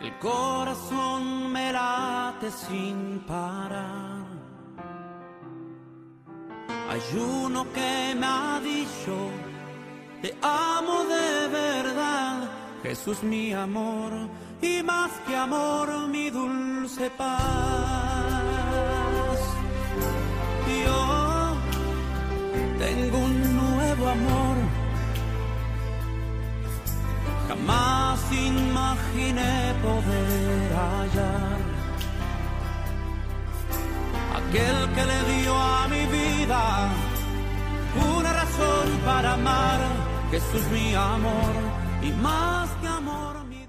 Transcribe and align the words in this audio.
El 0.00 0.18
corazón 0.18 1.52
me 1.52 1.72
late 1.72 2.50
sin 2.50 3.20
parar. 3.26 4.26
Hay 6.88 7.02
uno 7.18 7.66
que 7.72 8.14
me 8.14 8.26
ha 8.26 8.60
dicho, 8.62 9.16
te 10.22 10.36
amo 10.42 11.04
de 11.04 11.48
verdad, 11.48 12.48
Jesús 12.82 13.22
mi 13.22 13.52
amor, 13.52 14.12
y 14.62 14.82
más 14.82 15.10
que 15.26 15.34
amor 15.34 16.08
mi 16.08 16.30
dulce 16.30 17.10
paz. 17.10 17.42
Yo 20.84 21.56
tengo 22.78 23.18
un 23.18 23.56
nuevo 23.56 24.08
amor. 24.08 24.65
Jamás 27.66 28.20
imaginé 28.32 29.74
poder 29.82 30.72
hallar 30.72 31.58
aquel 34.38 34.94
que 34.94 35.04
le 35.04 35.20
dio 35.34 35.52
a 35.52 35.88
mi 35.88 36.06
vida 36.06 36.88
una 38.18 38.32
razón 38.32 38.88
para 39.04 39.32
amar. 39.32 39.80
Jesús 40.30 40.62
mi 40.72 40.94
amor 40.94 41.54
y 42.02 42.12
más 42.22 42.68
que 42.80 42.86
amor 42.86 43.44
mi 43.48 43.66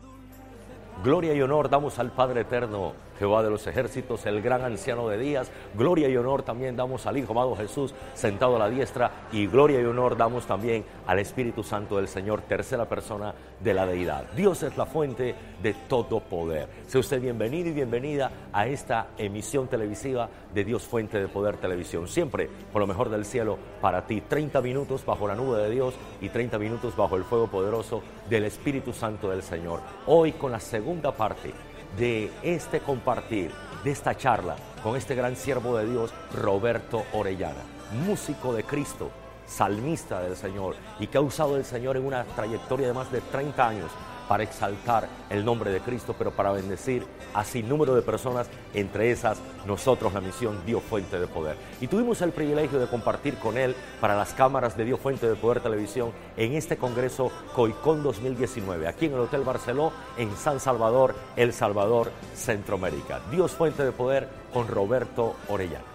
Gloria 1.04 1.34
y 1.34 1.42
honor 1.42 1.68
damos 1.68 1.98
al 1.98 2.12
Padre 2.12 2.42
Eterno, 2.42 2.94
Jehová 3.20 3.44
de 3.44 3.50
los 3.50 3.66
ejércitos, 3.68 4.26
el 4.26 4.42
gran 4.42 4.64
anciano 4.64 5.08
de 5.08 5.18
días. 5.18 5.52
Gloria 5.76 6.10
y 6.10 6.18
honor 6.18 6.44
también 6.44 6.76
damos 6.76 7.06
al 7.06 7.18
Hijo 7.18 7.34
amado 7.34 7.56
Jesús 7.56 7.94
sentado 8.14 8.56
a 8.56 8.60
la 8.60 8.70
diestra. 8.70 9.12
Y 9.32 9.48
gloria 9.48 9.82
y 9.82 9.86
honor 9.86 10.18
damos 10.18 10.46
también 10.46 10.84
al 11.06 11.20
Espíritu 11.20 11.64
Santo 11.64 11.98
del 11.98 12.08
Señor, 12.08 12.42
tercera 12.42 12.86
persona 12.86 13.34
de 13.60 13.74
la 13.74 13.86
deidad. 13.86 14.26
Dios 14.36 14.64
es 14.64 14.78
la 14.78 14.86
fuente 14.86 15.36
de 15.62 15.74
todo 15.88 16.20
poder. 16.20 16.68
Sea 16.88 17.00
usted 17.00 17.22
bienvenido 17.22 17.70
y 17.70 17.74
bienvenida 17.74 18.32
a 18.54 18.68
esta 18.68 19.08
emisión 19.18 19.68
televisiva 19.68 20.30
de 20.54 20.64
Dios 20.64 20.84
Fuente 20.84 21.20
de 21.20 21.28
Poder 21.28 21.58
Televisión. 21.58 22.08
Siempre 22.08 22.50
por 22.72 22.82
lo 22.82 22.88
mejor 22.88 23.10
del 23.10 23.26
cielo 23.26 23.58
para 23.82 24.06
ti. 24.06 24.22
30 24.22 24.62
minutos 24.62 25.06
bajo 25.06 25.28
la 25.28 25.36
nube 25.36 25.62
de 25.62 25.70
Dios 25.70 25.96
y 26.22 26.30
30 26.30 26.58
minutos 26.60 26.96
bajo 26.96 27.16
el 27.16 27.24
fuego 27.24 27.48
poderoso 27.48 28.02
del 28.30 28.46
Espíritu 28.46 28.94
Santo 28.94 29.30
del 29.30 29.44
Señor. 29.44 29.82
Hoy 30.06 30.34
con 30.34 30.52
la 30.52 30.60
segunda 30.60 31.12
parte 31.12 31.54
de 31.98 32.32
este 32.44 32.80
compartir, 32.80 33.52
de 33.84 33.92
esta 33.92 34.16
charla 34.16 34.56
con 34.84 34.96
este 34.96 35.16
gran 35.16 35.36
siervo 35.36 35.78
de 35.78 35.90
Dios, 35.90 36.14
Roberto 36.34 37.04
Orellana, 37.14 37.64
músico 38.06 38.54
de 38.54 38.64
Cristo, 38.64 39.10
salmista 39.48 40.22
del 40.22 40.36
Señor 40.36 40.76
y 41.00 41.08
que 41.08 41.18
ha 41.18 41.22
usado 41.22 41.58
el 41.58 41.66
Señor 41.66 41.98
en 41.98 42.06
una 42.06 42.24
trayectoria 42.24 42.88
de 42.88 42.94
más 42.94 43.12
de 43.12 43.22
30 43.22 43.68
años 43.68 43.92
para 44.28 44.44
exaltar 44.44 45.08
el 45.30 45.44
nombre 45.46 45.72
de 45.72 45.80
Cristo, 45.80 46.16
pero 46.18 46.32
para 46.32 46.52
bendecir 46.52 47.06
a 47.34 47.44
sin 47.44 47.68
número 47.68 47.96
de 47.96 48.02
personas, 48.02 48.50
entre 48.74 49.12
esas 49.12 49.40
nosotros 49.66 50.14
la 50.14 50.22
misión 50.22 50.62
Dios 50.66 50.84
Fuente 50.84 51.20
de 51.20 51.28
Poder. 51.28 51.58
Y 51.82 51.88
tuvimos 51.88 52.22
el 52.22 52.32
privilegio 52.32 52.80
de 52.80 52.88
compartir 52.88 53.38
con 53.38 53.58
él 53.58 53.76
para 54.02 54.16
las 54.16 54.34
cámaras 54.34 54.78
de 54.78 54.86
Dios 54.86 55.00
Fuente 55.00 55.28
de 55.28 55.36
Poder 55.36 55.62
Televisión 55.62 56.12
en 56.36 56.54
este 56.54 56.78
Congreso 56.78 57.32
COICON 57.56 58.04
2019, 58.04 58.88
aquí 58.88 59.06
en 59.06 59.14
el 59.14 59.20
Hotel 59.20 59.42
Barceló, 59.42 59.92
en 60.18 60.36
San 60.36 60.60
Salvador, 60.60 61.16
El 61.36 61.54
Salvador, 61.54 62.12
Centroamérica. 62.36 63.22
Dios 63.32 63.52
Fuente 63.52 63.84
de 63.84 63.92
Poder 63.92 64.28
con 64.54 64.68
Roberto 64.68 65.36
Orellana. 65.48 65.86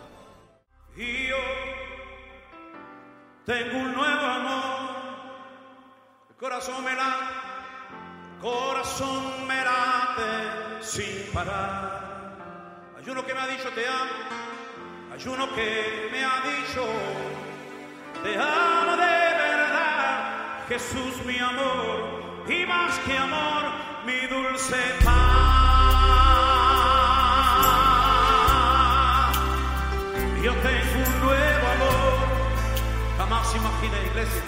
Yo 0.96 1.36
tengo 3.46 3.78
un 3.78 3.94
nuevo 3.94 4.26
amor. 4.26 4.62
El 6.30 6.36
corazón 6.36 6.84
me 6.84 6.94
late, 6.94 7.41
corazón 8.42 9.46
me 9.46 9.54
late 9.54 10.82
sin 10.82 11.32
parar. 11.32 12.34
Hay 12.98 13.08
uno 13.08 13.24
que 13.24 13.32
me 13.34 13.40
ha 13.40 13.46
dicho 13.46 13.68
te 13.70 13.86
amo, 13.86 14.10
hay 15.12 15.28
uno 15.28 15.54
que 15.54 16.08
me 16.10 16.24
ha 16.24 16.40
dicho 16.50 16.84
te 18.24 18.34
amo 18.34 18.96
de 18.96 19.16
verdad. 19.46 20.66
Jesús 20.68 21.24
mi 21.24 21.38
amor 21.38 22.44
y 22.48 22.66
más 22.66 22.98
que 23.00 23.16
amor 23.16 23.62
mi 24.04 24.26
dulce 24.26 24.76
paz. 25.04 25.62
Yo 30.42 30.52
tengo 30.54 30.98
un 31.06 31.20
nuevo 31.20 31.66
amor, 31.76 32.14
jamás 33.18 33.54
imaginé 33.54 34.06
iglesia, 34.06 34.42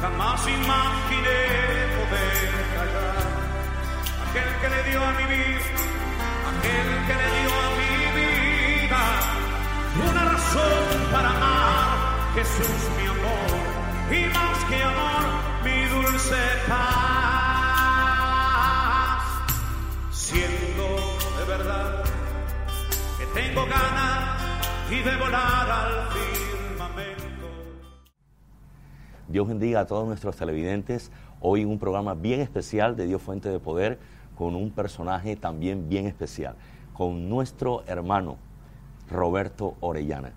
jamás 0.00 0.46
imaginé 0.46 1.95
Aquel 4.24 4.50
que 4.60 4.68
le 4.68 4.80
dio 4.90 5.00
a 5.04 5.12
mi 5.12 5.24
vida, 5.34 5.66
aquel 6.50 6.88
que 7.06 7.14
le 7.20 7.28
dio 7.36 7.50
a 7.64 7.68
mi 7.80 7.94
vida 8.20 9.02
una 10.08 10.22
razón 10.24 10.88
para 11.10 11.28
amar, 11.30 11.86
Jesús 12.34 12.80
mi 12.98 13.06
amor, 13.06 13.50
y 14.10 14.20
más 14.34 14.58
que 14.68 14.78
amor, 14.82 15.24
mi 15.64 15.78
dulce 15.86 16.42
paz. 16.68 16.86
Siendo 20.10 20.86
de 21.38 21.44
verdad 21.46 22.04
que 23.18 23.26
tengo 23.40 23.62
ganas 23.66 24.42
y 24.90 25.02
de 25.02 25.16
volar 25.16 25.70
al 25.70 26.08
firmamento. 26.12 26.25
Dios 29.28 29.48
bendiga 29.48 29.80
a 29.80 29.86
todos 29.86 30.06
nuestros 30.06 30.36
televidentes. 30.36 31.10
Hoy 31.40 31.64
un 31.64 31.80
programa 31.80 32.14
bien 32.14 32.40
especial 32.40 32.96
de 32.96 33.06
Dios 33.06 33.20
Fuente 33.20 33.48
de 33.48 33.58
Poder 33.58 33.98
con 34.36 34.54
un 34.54 34.70
personaje 34.70 35.34
también 35.34 35.88
bien 35.88 36.06
especial, 36.06 36.54
con 36.92 37.28
nuestro 37.28 37.82
hermano 37.88 38.36
Roberto 39.10 39.74
Orellana, 39.80 40.32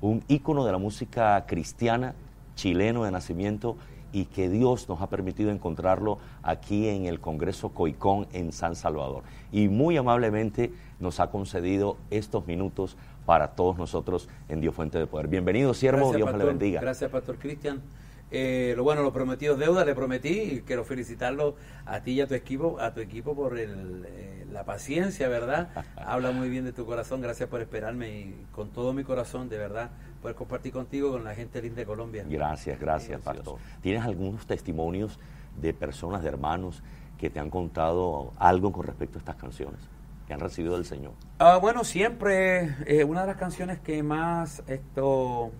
un 0.00 0.24
ícono 0.28 0.64
de 0.64 0.72
la 0.72 0.78
música 0.78 1.44
cristiana, 1.46 2.14
chileno 2.54 3.04
de 3.04 3.10
nacimiento 3.10 3.76
y 4.12 4.26
que 4.26 4.48
Dios 4.48 4.88
nos 4.88 5.02
ha 5.02 5.08
permitido 5.08 5.50
encontrarlo 5.50 6.18
aquí 6.42 6.88
en 6.88 7.04
el 7.04 7.20
Congreso 7.20 7.70
Coicón 7.70 8.28
en 8.32 8.52
San 8.52 8.76
Salvador. 8.76 9.24
Y 9.50 9.68
muy 9.68 9.98
amablemente 9.98 10.72
nos 11.00 11.20
ha 11.20 11.30
concedido 11.30 11.98
estos 12.10 12.46
minutos 12.46 12.96
para 13.26 13.48
todos 13.48 13.76
nosotros 13.76 14.28
en 14.48 14.62
Dios 14.62 14.74
Fuente 14.74 14.98
de 14.98 15.06
Poder. 15.06 15.28
Bienvenido, 15.28 15.74
siervo, 15.74 16.14
Dios 16.14 16.32
me 16.32 16.38
le 16.38 16.44
bendiga. 16.44 16.80
Gracias, 16.80 17.10
Pastor 17.10 17.38
Cristian. 17.38 17.82
Eh, 18.34 18.72
lo 18.74 18.82
bueno, 18.82 19.02
lo 19.02 19.12
prometido 19.12 19.56
deuda, 19.56 19.84
le 19.84 19.94
prometí 19.94 20.40
y 20.40 20.60
quiero 20.62 20.84
felicitarlo 20.84 21.54
a 21.84 22.00
ti 22.00 22.12
y 22.12 22.20
a 22.22 22.26
tu 22.26 22.32
equipo, 22.32 22.80
a 22.80 22.94
tu 22.94 23.00
equipo 23.00 23.36
por 23.36 23.58
el, 23.58 24.06
eh, 24.08 24.46
la 24.50 24.64
paciencia, 24.64 25.28
¿verdad? 25.28 25.68
Habla 25.96 26.30
muy 26.30 26.48
bien 26.48 26.64
de 26.64 26.72
tu 26.72 26.86
corazón, 26.86 27.20
gracias 27.20 27.50
por 27.50 27.60
esperarme 27.60 28.08
y 28.08 28.46
con 28.50 28.70
todo 28.70 28.94
mi 28.94 29.04
corazón, 29.04 29.50
de 29.50 29.58
verdad, 29.58 29.90
poder 30.22 30.34
compartir 30.34 30.72
contigo 30.72 31.12
con 31.12 31.24
la 31.24 31.34
gente 31.34 31.60
linda 31.60 31.80
de 31.80 31.86
Colombia. 31.86 32.24
Gracias, 32.26 32.80
gracias, 32.80 33.20
Pastor. 33.20 33.58
¿Tienes 33.82 34.02
algunos 34.02 34.46
testimonios 34.46 35.18
de 35.60 35.74
personas, 35.74 36.22
de 36.22 36.30
hermanos, 36.30 36.82
que 37.18 37.28
te 37.28 37.38
han 37.38 37.50
contado 37.50 38.32
algo 38.38 38.72
con 38.72 38.86
respecto 38.86 39.18
a 39.18 39.20
estas 39.20 39.36
canciones? 39.36 39.80
que 40.26 40.32
han 40.34 40.40
recibido 40.40 40.74
del 40.74 40.84
Señor? 40.84 41.14
Ah, 41.40 41.58
bueno, 41.60 41.82
siempre 41.82 42.76
eh, 42.86 43.02
una 43.02 43.22
de 43.22 43.26
las 43.26 43.36
canciones 43.36 43.80
que 43.80 44.04
más 44.04 44.62
esto 44.68 45.50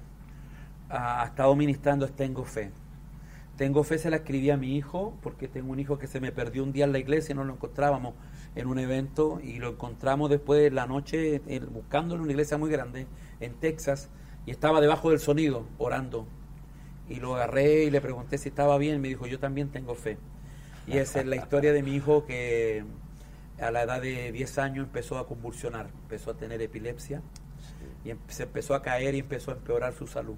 ha 0.92 1.24
estado 1.24 1.56
ministrando 1.56 2.04
es 2.04 2.12
Tengo 2.12 2.44
Fe. 2.44 2.70
Tengo 3.56 3.82
Fe 3.82 3.98
se 3.98 4.10
la 4.10 4.16
escribí 4.16 4.50
a 4.50 4.56
mi 4.56 4.76
hijo, 4.76 5.16
porque 5.22 5.48
tengo 5.48 5.72
un 5.72 5.80
hijo 5.80 5.98
que 5.98 6.06
se 6.06 6.20
me 6.20 6.32
perdió 6.32 6.62
un 6.62 6.72
día 6.72 6.84
en 6.84 6.92
la 6.92 6.98
iglesia 6.98 7.32
y 7.32 7.36
no 7.36 7.44
lo 7.44 7.54
encontrábamos 7.54 8.14
en 8.54 8.66
un 8.66 8.78
evento 8.78 9.40
y 9.42 9.58
lo 9.58 9.70
encontramos 9.70 10.28
después 10.28 10.60
de 10.60 10.70
la 10.70 10.86
noche 10.86 11.40
buscándolo 11.70 12.20
en 12.20 12.24
una 12.24 12.32
iglesia 12.32 12.58
muy 12.58 12.70
grande 12.70 13.06
en 13.40 13.54
Texas 13.54 14.10
y 14.44 14.50
estaba 14.50 14.80
debajo 14.80 15.10
del 15.10 15.20
sonido 15.20 15.66
orando. 15.78 16.26
Y 17.08 17.16
lo 17.16 17.36
agarré 17.36 17.84
y 17.84 17.90
le 17.90 18.00
pregunté 18.00 18.38
si 18.38 18.48
estaba 18.48 18.78
bien. 18.78 19.00
Me 19.00 19.08
dijo, 19.08 19.26
yo 19.26 19.38
también 19.38 19.68
tengo 19.68 19.94
fe. 19.94 20.18
Y 20.86 20.98
esa 20.98 21.20
es 21.20 21.26
la 21.26 21.36
historia 21.36 21.72
de 21.72 21.82
mi 21.82 21.94
hijo 21.94 22.26
que 22.26 22.84
a 23.60 23.70
la 23.70 23.82
edad 23.82 24.00
de 24.00 24.32
10 24.32 24.58
años 24.58 24.86
empezó 24.86 25.18
a 25.18 25.26
convulsionar, 25.26 25.88
empezó 26.02 26.32
a 26.32 26.34
tener 26.34 26.60
epilepsia 26.60 27.22
y 28.04 28.10
em, 28.10 28.18
se 28.28 28.44
empezó 28.44 28.74
a 28.74 28.82
caer 28.82 29.14
y 29.14 29.20
empezó 29.20 29.52
a 29.52 29.54
empeorar 29.54 29.92
su 29.92 30.06
salud. 30.06 30.36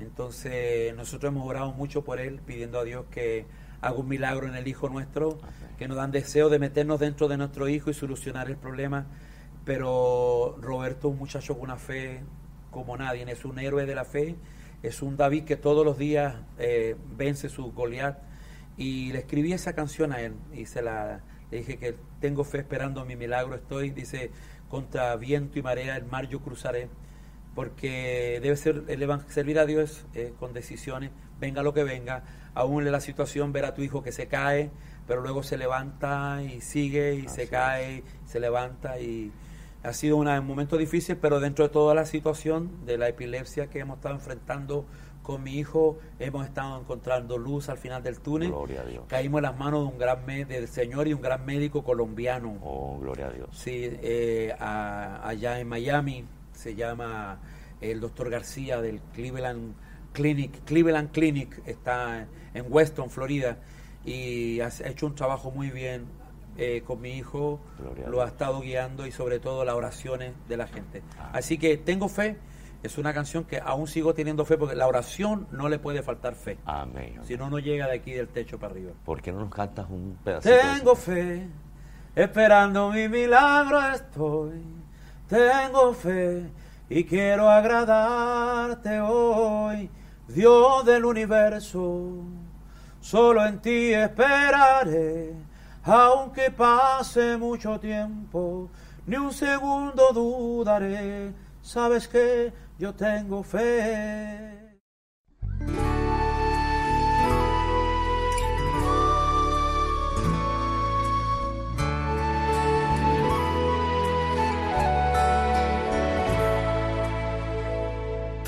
Entonces 0.00 0.94
nosotros 0.94 1.32
hemos 1.32 1.46
orado 1.46 1.72
mucho 1.72 2.02
por 2.02 2.20
él, 2.20 2.40
pidiendo 2.44 2.78
a 2.80 2.84
Dios 2.84 3.06
que 3.10 3.46
haga 3.80 3.96
un 3.96 4.08
milagro 4.08 4.46
en 4.46 4.54
el 4.54 4.66
hijo 4.68 4.88
nuestro, 4.88 5.38
que 5.78 5.88
nos 5.88 5.96
dan 5.96 6.10
deseo 6.10 6.48
de 6.48 6.58
meternos 6.58 7.00
dentro 7.00 7.28
de 7.28 7.36
nuestro 7.36 7.68
hijo 7.68 7.90
y 7.90 7.94
solucionar 7.94 8.48
el 8.48 8.56
problema. 8.56 9.06
Pero 9.64 10.56
Roberto 10.60 11.08
es 11.08 11.12
un 11.12 11.18
muchacho 11.18 11.54
con 11.54 11.64
una 11.64 11.76
fe 11.76 12.22
como 12.70 12.96
nadie, 12.96 13.24
es 13.30 13.44
un 13.44 13.58
héroe 13.58 13.86
de 13.86 13.94
la 13.94 14.04
fe, 14.04 14.36
es 14.82 15.02
un 15.02 15.16
David 15.16 15.44
que 15.44 15.56
todos 15.56 15.84
los 15.84 15.98
días 15.98 16.36
eh, 16.58 16.96
vence 17.16 17.48
su 17.48 17.72
Goliat. 17.72 18.18
Y 18.76 19.12
le 19.12 19.18
escribí 19.18 19.52
esa 19.52 19.74
canción 19.74 20.12
a 20.12 20.20
él 20.20 20.34
y 20.54 20.64
se 20.64 20.80
la 20.80 21.20
le 21.50 21.58
dije 21.58 21.78
que 21.78 21.96
tengo 22.20 22.44
fe 22.44 22.58
esperando 22.58 23.04
mi 23.04 23.16
milagro 23.16 23.56
estoy, 23.56 23.90
dice, 23.90 24.30
contra 24.68 25.16
viento 25.16 25.58
y 25.58 25.62
marea 25.62 25.96
el 25.96 26.04
mar 26.04 26.28
yo 26.28 26.40
cruzaré 26.40 26.88
porque 27.54 28.38
debe 28.42 28.56
ser 28.56 28.84
el 28.88 29.20
servir 29.28 29.58
a 29.58 29.66
Dios 29.66 30.06
eh, 30.14 30.32
con 30.38 30.52
decisiones, 30.52 31.10
venga 31.40 31.62
lo 31.62 31.74
que 31.74 31.84
venga, 31.84 32.22
aún 32.54 32.90
la 32.90 33.00
situación 33.00 33.52
ver 33.52 33.64
a 33.64 33.74
tu 33.74 33.82
hijo 33.82 34.02
que 34.02 34.12
se 34.12 34.26
cae, 34.26 34.70
pero 35.06 35.20
luego 35.20 35.42
se 35.42 35.56
levanta 35.56 36.42
y 36.42 36.60
sigue 36.60 37.14
y 37.14 37.28
se 37.28 37.48
cae, 37.48 38.04
se 38.26 38.40
levanta 38.40 39.00
y 39.00 39.32
ha 39.82 39.92
sido 39.92 40.16
un 40.16 40.46
momento 40.46 40.76
difícil, 40.76 41.16
pero 41.16 41.40
dentro 41.40 41.66
de 41.66 41.70
toda 41.70 41.94
la 41.94 42.04
situación 42.04 42.84
de 42.84 42.98
la 42.98 43.08
epilepsia 43.08 43.68
que 43.68 43.80
hemos 43.80 43.96
estado 43.96 44.14
enfrentando 44.14 44.84
con 45.22 45.42
mi 45.42 45.58
hijo, 45.58 45.98
hemos 46.18 46.46
estado 46.46 46.80
encontrando 46.80 47.38
luz 47.38 47.68
al 47.68 47.78
final 47.78 48.02
del 48.02 48.20
túnel. 48.20 48.50
Gloria 48.50 48.82
a 48.82 48.84
Dios. 48.84 49.04
Caímos 49.06 49.38
en 49.38 49.42
las 49.42 49.58
manos 49.58 49.80
de 49.80 49.92
un 49.92 49.98
gran 49.98 50.26
del 50.26 50.68
Señor 50.68 51.08
y 51.08 51.14
un 51.14 51.20
gran 51.20 51.44
médico 51.44 51.82
colombiano. 51.82 52.58
Oh, 52.62 52.98
gloria 53.00 53.28
a 53.28 53.30
Dios. 53.30 53.48
Sí, 53.52 53.90
eh, 54.02 54.54
allá 54.58 55.60
en 55.60 55.68
Miami 55.68 56.24
se 56.60 56.74
llama 56.74 57.38
el 57.80 58.00
doctor 58.00 58.28
García 58.28 58.82
del 58.82 59.00
Cleveland 59.14 59.74
Clinic. 60.12 60.62
Cleveland 60.64 61.10
Clinic 61.10 61.62
está 61.66 62.26
en 62.52 62.66
Weston, 62.68 63.08
Florida, 63.08 63.56
y 64.04 64.60
ha 64.60 64.68
hecho 64.84 65.06
un 65.06 65.14
trabajo 65.14 65.50
muy 65.50 65.70
bien 65.70 66.04
eh, 66.58 66.82
con 66.86 67.00
mi 67.00 67.16
hijo, 67.16 67.60
lo 68.06 68.20
ha 68.22 68.26
estado 68.26 68.60
guiando 68.60 69.06
y 69.06 69.12
sobre 69.12 69.38
todo 69.38 69.64
las 69.64 69.74
oraciones 69.74 70.34
de 70.48 70.56
la 70.58 70.66
gente. 70.66 71.02
Ah. 71.18 71.30
Así 71.32 71.56
que 71.56 71.78
tengo 71.78 72.08
fe, 72.08 72.36
es 72.82 72.98
una 72.98 73.14
canción 73.14 73.44
que 73.44 73.58
aún 73.58 73.86
sigo 73.86 74.12
teniendo 74.12 74.44
fe 74.44 74.58
porque 74.58 74.76
la 74.76 74.86
oración 74.86 75.46
no 75.52 75.70
le 75.70 75.78
puede 75.78 76.02
faltar 76.02 76.34
fe. 76.34 76.58
Amén. 76.66 77.20
Si 77.24 77.38
no, 77.38 77.48
no 77.48 77.58
llega 77.58 77.86
de 77.86 77.94
aquí 77.94 78.12
del 78.12 78.28
techo 78.28 78.58
para 78.58 78.74
arriba. 78.74 78.92
¿Por 79.06 79.22
qué 79.22 79.32
no 79.32 79.40
nos 79.40 79.54
cantas 79.54 79.86
un 79.88 80.18
pedacito? 80.22 80.54
Tengo 80.76 80.94
fe, 80.94 81.46
esperando 82.14 82.90
mi 82.90 83.08
milagro 83.08 83.80
estoy. 83.92 84.79
Tengo 85.30 85.94
fe 85.94 86.50
y 86.88 87.04
quiero 87.04 87.48
agradarte 87.48 88.98
hoy, 88.98 89.88
Dios 90.26 90.84
del 90.84 91.04
universo. 91.04 92.24
Solo 93.00 93.46
en 93.46 93.60
ti 93.60 93.94
esperaré, 93.94 95.32
aunque 95.84 96.50
pase 96.50 97.36
mucho 97.36 97.78
tiempo, 97.78 98.70
ni 99.06 99.18
un 99.18 99.32
segundo 99.32 100.12
dudaré. 100.12 101.32
Sabes 101.62 102.08
que 102.08 102.52
yo 102.76 102.92
tengo 102.92 103.44
fe. 103.44 104.59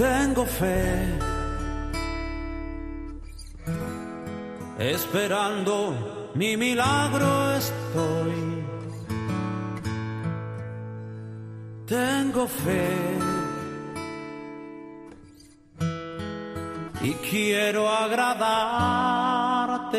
Tengo 0.02 0.44
fe. 0.44 1.18
Esperando 4.78 5.74
mi 6.34 6.56
milagro 6.56 7.30
estoy. 7.62 8.40
Tengo 11.86 12.46
fe. 12.48 12.90
Y 17.02 17.12
quiero 17.30 17.88
agradarte 17.88 18.48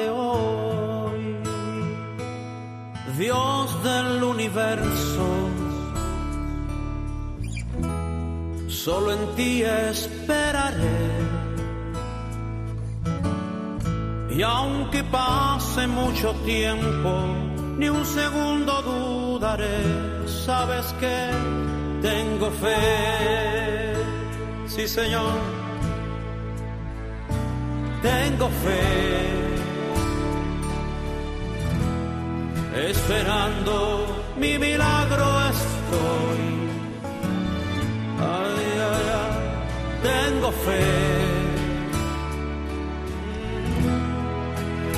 hoy. 0.10 1.38
Dios 3.18 3.84
del 3.84 4.24
universo 4.24 5.53
solo 8.84 9.14
en 9.14 9.36
ti 9.36 9.64
esperaré. 9.64 11.00
Y 14.30 14.42
aunque 14.42 15.04
pase 15.06 15.88
mucho 15.88 16.34
tiempo, 16.46 17.12
ni 17.78 17.88
un 17.88 18.06
segundo 18.06 18.82
dudaré, 18.82 19.80
sabes 20.28 20.86
que 21.00 21.18
tengo 22.02 22.52
fe. 22.64 23.94
Sí, 24.68 24.88
Señor, 24.88 25.36
tengo 28.02 28.50
fe. 28.64 28.82
Esperando 32.90 33.74
mi 34.36 34.58
milagro 34.58 35.26
estoy 35.52 36.53
tengo 40.44 40.52
fe 40.52 40.82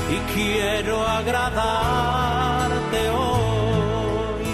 y 0.09 0.17
quiero 0.33 1.05
agradarte 1.05 3.09
hoy. 3.09 4.45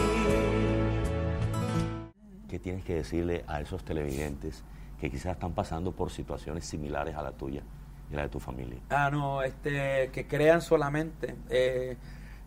¿Qué 2.49 2.59
tienes 2.59 2.83
que 2.83 2.95
decirle 2.95 3.45
a 3.47 3.61
esos 3.61 3.85
televidentes 3.85 4.65
que 4.99 5.09
quizás 5.09 5.31
están 5.33 5.53
pasando 5.53 5.93
por 5.93 6.11
situaciones 6.11 6.65
similares 6.65 7.15
a 7.15 7.21
la 7.21 7.31
tuya 7.31 7.63
y 8.11 8.15
la 8.15 8.23
de 8.23 8.29
tu 8.29 8.41
familia? 8.41 8.79
Ah, 8.89 9.09
no, 9.09 9.43
este, 9.43 10.09
que 10.11 10.27
crean 10.27 10.61
solamente 10.61 11.37
eh, 11.49 11.95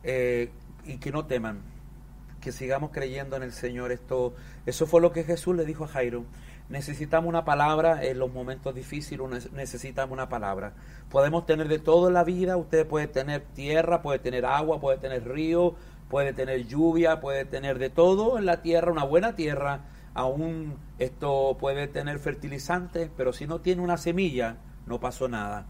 eh, 0.03 0.51
y 0.85 0.99
que 0.99 1.11
no 1.11 1.25
teman, 1.25 1.63
que 2.43 2.53
sigamos 2.53 2.91
creyendo 2.91 3.37
en 3.37 3.43
el 3.43 3.53
Señor. 3.53 3.91
Esto, 3.91 4.35
eso 4.67 4.87
fue 4.87 5.01
lo 5.01 5.13
que 5.13 5.25
Jesús 5.25 5.57
le 5.57 5.65
dijo 5.65 5.85
a 5.85 5.89
Jairo 5.89 6.27
necesitamos 6.69 7.29
una 7.29 7.45
palabra 7.45 8.05
en 8.05 8.19
los 8.19 8.33
momentos 8.33 8.75
difíciles, 8.75 9.53
necesitamos 9.53 10.13
una 10.13 10.29
palabra. 10.29 10.75
Podemos 11.11 11.47
tener 11.47 11.69
de 11.69 11.79
todo 11.79 12.09
en 12.09 12.15
la 12.15 12.25
vida, 12.25 12.57
usted 12.57 12.87
puede 12.87 13.07
tener 13.07 13.43
tierra, 13.55 14.03
puede 14.03 14.19
tener 14.19 14.47
agua, 14.47 14.81
puede 14.81 14.99
tener 14.99 15.29
río, 15.29 15.75
puede 16.09 16.33
tener 16.33 16.67
lluvia, 16.67 17.21
puede 17.21 17.45
tener 17.45 17.79
de 17.79 17.91
todo 17.91 18.39
en 18.39 18.47
la 18.47 18.63
tierra, 18.63 18.93
una 18.93 19.05
buena 19.05 19.35
tierra, 19.35 19.83
aún 20.15 20.79
esto 20.99 21.57
puede 21.59 21.89
tener 21.89 22.19
fertilizantes, 22.19 23.11
pero 23.17 23.33
si 23.33 23.47
no 23.47 23.61
tiene 23.61 23.83
una 23.83 23.97
semilla, 23.97 24.57
no 24.87 25.01
pasó 25.01 25.29
nada. 25.29 25.67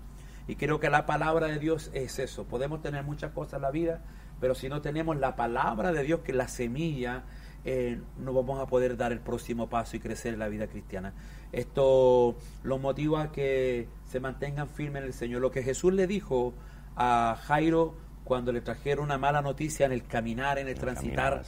Y 0.47 0.57
creo 0.57 0.79
que 0.79 0.91
la 0.91 1.07
palabra 1.07 1.47
de 1.47 1.59
Dios 1.59 1.91
es 1.95 2.19
eso. 2.19 2.45
Podemos 2.45 2.83
tener 2.83 3.03
muchas 3.03 3.33
cosas 3.33 3.55
en 3.55 3.63
la 3.63 3.71
vida, 3.71 4.03
pero 4.41 4.55
si 4.55 4.69
no 4.69 4.83
tenemos 4.83 5.17
la 5.17 5.37
palabra 5.37 5.93
de 5.93 6.03
Dios, 6.03 6.21
que 6.21 6.35
la 6.35 6.49
semilla, 6.49 7.23
eh, 7.64 8.00
no 8.18 8.33
vamos 8.35 8.61
a 8.61 8.66
poder 8.66 8.97
dar 8.97 9.12
el 9.12 9.21
próximo 9.21 9.68
paso 9.68 9.97
y 9.97 10.00
crecer 10.00 10.35
en 10.35 10.40
la 10.40 10.49
vida 10.49 10.66
cristiana. 10.66 11.14
Esto 11.52 12.37
los 12.62 12.80
motiva 12.80 13.23
a 13.23 13.33
que 13.33 13.88
se 14.04 14.21
mantengan 14.21 14.68
firmes 14.68 15.02
en 15.02 15.06
el 15.06 15.14
Señor. 15.14 15.40
Lo 15.40 15.50
que 15.50 15.62
Jesús 15.62 15.92
le 15.92 16.06
dijo 16.06 16.54
a 16.97 17.38
Jairo 17.47 17.94
cuando 18.25 18.52
le 18.52 18.61
trajeron 18.61 19.04
una 19.04 19.18
mala 19.18 19.42
noticia 19.42 19.87
en 19.87 19.92
el 19.92 20.04
caminar, 20.04 20.59
en 20.59 20.68
el, 20.68 20.78
transitar, 20.78 21.42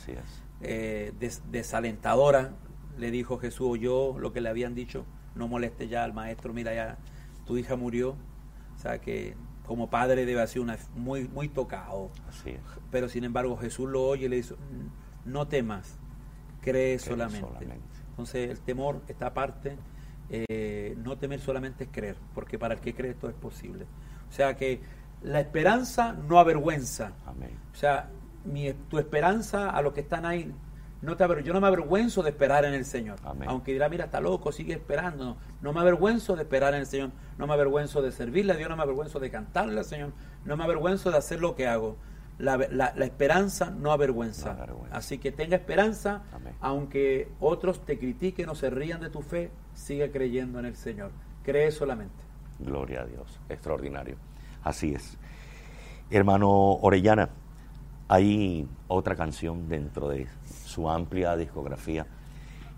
eh, 0.60 1.12
desalentadora, 1.50 2.52
le 2.98 3.10
dijo 3.10 3.38
Jesús, 3.38 3.78
yo 3.78 4.16
lo 4.18 4.32
que 4.32 4.40
le 4.40 4.48
habían 4.48 4.74
dicho, 4.74 5.04
no 5.34 5.48
moleste 5.48 5.88
ya 5.88 6.04
al 6.04 6.12
maestro, 6.12 6.52
mira 6.52 6.74
ya, 6.74 6.98
tu 7.46 7.58
hija 7.58 7.76
murió, 7.76 8.16
o 8.76 8.78
sea 8.78 8.98
que 9.00 9.36
como 9.66 9.90
padre 9.90 10.24
debe 10.24 10.46
ser 10.46 10.62
una, 10.62 10.78
muy, 10.94 11.28
muy 11.28 11.48
tocado. 11.48 12.10
Pero 12.90 13.08
sin 13.08 13.24
embargo 13.24 13.56
Jesús 13.56 13.88
lo 13.88 14.02
oye 14.04 14.26
y 14.26 14.28
le 14.28 14.36
dice, 14.36 14.54
no 15.24 15.48
temas, 15.48 15.98
cree, 16.66 16.98
solamente. 16.98 17.46
Entonces 18.10 18.50
el 18.50 18.60
temor, 18.60 19.02
esta 19.08 19.32
parte, 19.32 19.76
eh, 20.28 20.96
no 20.98 21.16
temer 21.16 21.40
solamente 21.40 21.84
es 21.84 21.90
creer, 21.92 22.16
porque 22.34 22.58
para 22.58 22.74
el 22.74 22.80
que 22.80 22.94
cree 22.94 23.12
esto 23.12 23.28
es 23.28 23.34
posible. 23.34 23.86
O 24.28 24.32
sea 24.32 24.56
que 24.56 24.80
la 25.22 25.40
esperanza 25.40 26.12
no 26.12 26.38
avergüenza. 26.38 27.12
O 27.72 27.76
sea, 27.76 28.10
mi, 28.44 28.72
tu 28.88 28.98
esperanza 28.98 29.70
a 29.70 29.80
los 29.82 29.92
que 29.92 30.00
están 30.00 30.26
ahí, 30.26 30.52
no 31.02 31.16
te 31.16 31.24
yo 31.44 31.52
no 31.52 31.60
me 31.60 31.68
avergüenzo 31.68 32.22
de 32.22 32.30
esperar 32.30 32.64
en 32.64 32.74
el 32.74 32.84
Señor. 32.84 33.18
Aunque 33.46 33.72
dirá, 33.72 33.88
mira, 33.88 34.06
está 34.06 34.20
loco, 34.20 34.50
sigue 34.50 34.72
esperando. 34.72 35.24
No, 35.24 35.36
no 35.62 35.72
me 35.72 35.80
avergüenzo 35.80 36.34
de 36.34 36.42
esperar 36.42 36.74
en 36.74 36.80
el 36.80 36.86
Señor. 36.86 37.10
No 37.38 37.46
me 37.46 37.52
avergüenzo 37.52 38.02
de 38.02 38.10
servirle 38.10 38.54
a 38.54 38.56
Dios, 38.56 38.68
no 38.68 38.76
me 38.76 38.82
avergüenzo 38.82 39.20
de 39.20 39.30
cantarle 39.30 39.78
al 39.78 39.84
Señor. 39.84 40.12
No 40.44 40.56
me 40.56 40.64
avergüenzo 40.64 41.10
de 41.10 41.18
hacer 41.18 41.40
lo 41.40 41.54
que 41.54 41.66
hago. 41.68 41.96
La, 42.38 42.58
la, 42.58 43.04
esperanza 43.04 43.70
no 43.70 43.92
avergüenza. 43.92 44.56
Así 44.90 45.18
que 45.18 45.32
tenga 45.32 45.56
esperanza, 45.56 46.22
aunque 46.60 47.28
otros 47.40 47.84
te 47.86 47.98
critiquen 47.98 48.50
o 48.50 48.54
se 48.54 48.68
rían 48.68 49.00
de 49.00 49.08
tu 49.08 49.22
fe, 49.22 49.50
sigue 49.74 50.10
creyendo 50.10 50.58
en 50.58 50.66
el 50.66 50.76
Señor. 50.76 51.12
Cree 51.42 51.70
solamente. 51.70 52.14
Gloria 52.58 53.02
a 53.02 53.06
Dios, 53.06 53.40
extraordinario. 53.48 54.16
Así 54.62 54.92
es. 54.92 55.16
Hermano 56.10 56.50
Orellana, 56.50 57.30
hay 58.08 58.68
otra 58.88 59.16
canción 59.16 59.68
dentro 59.68 60.08
de 60.08 60.26
su 60.64 60.88
amplia 60.88 61.36
discografía 61.36 62.06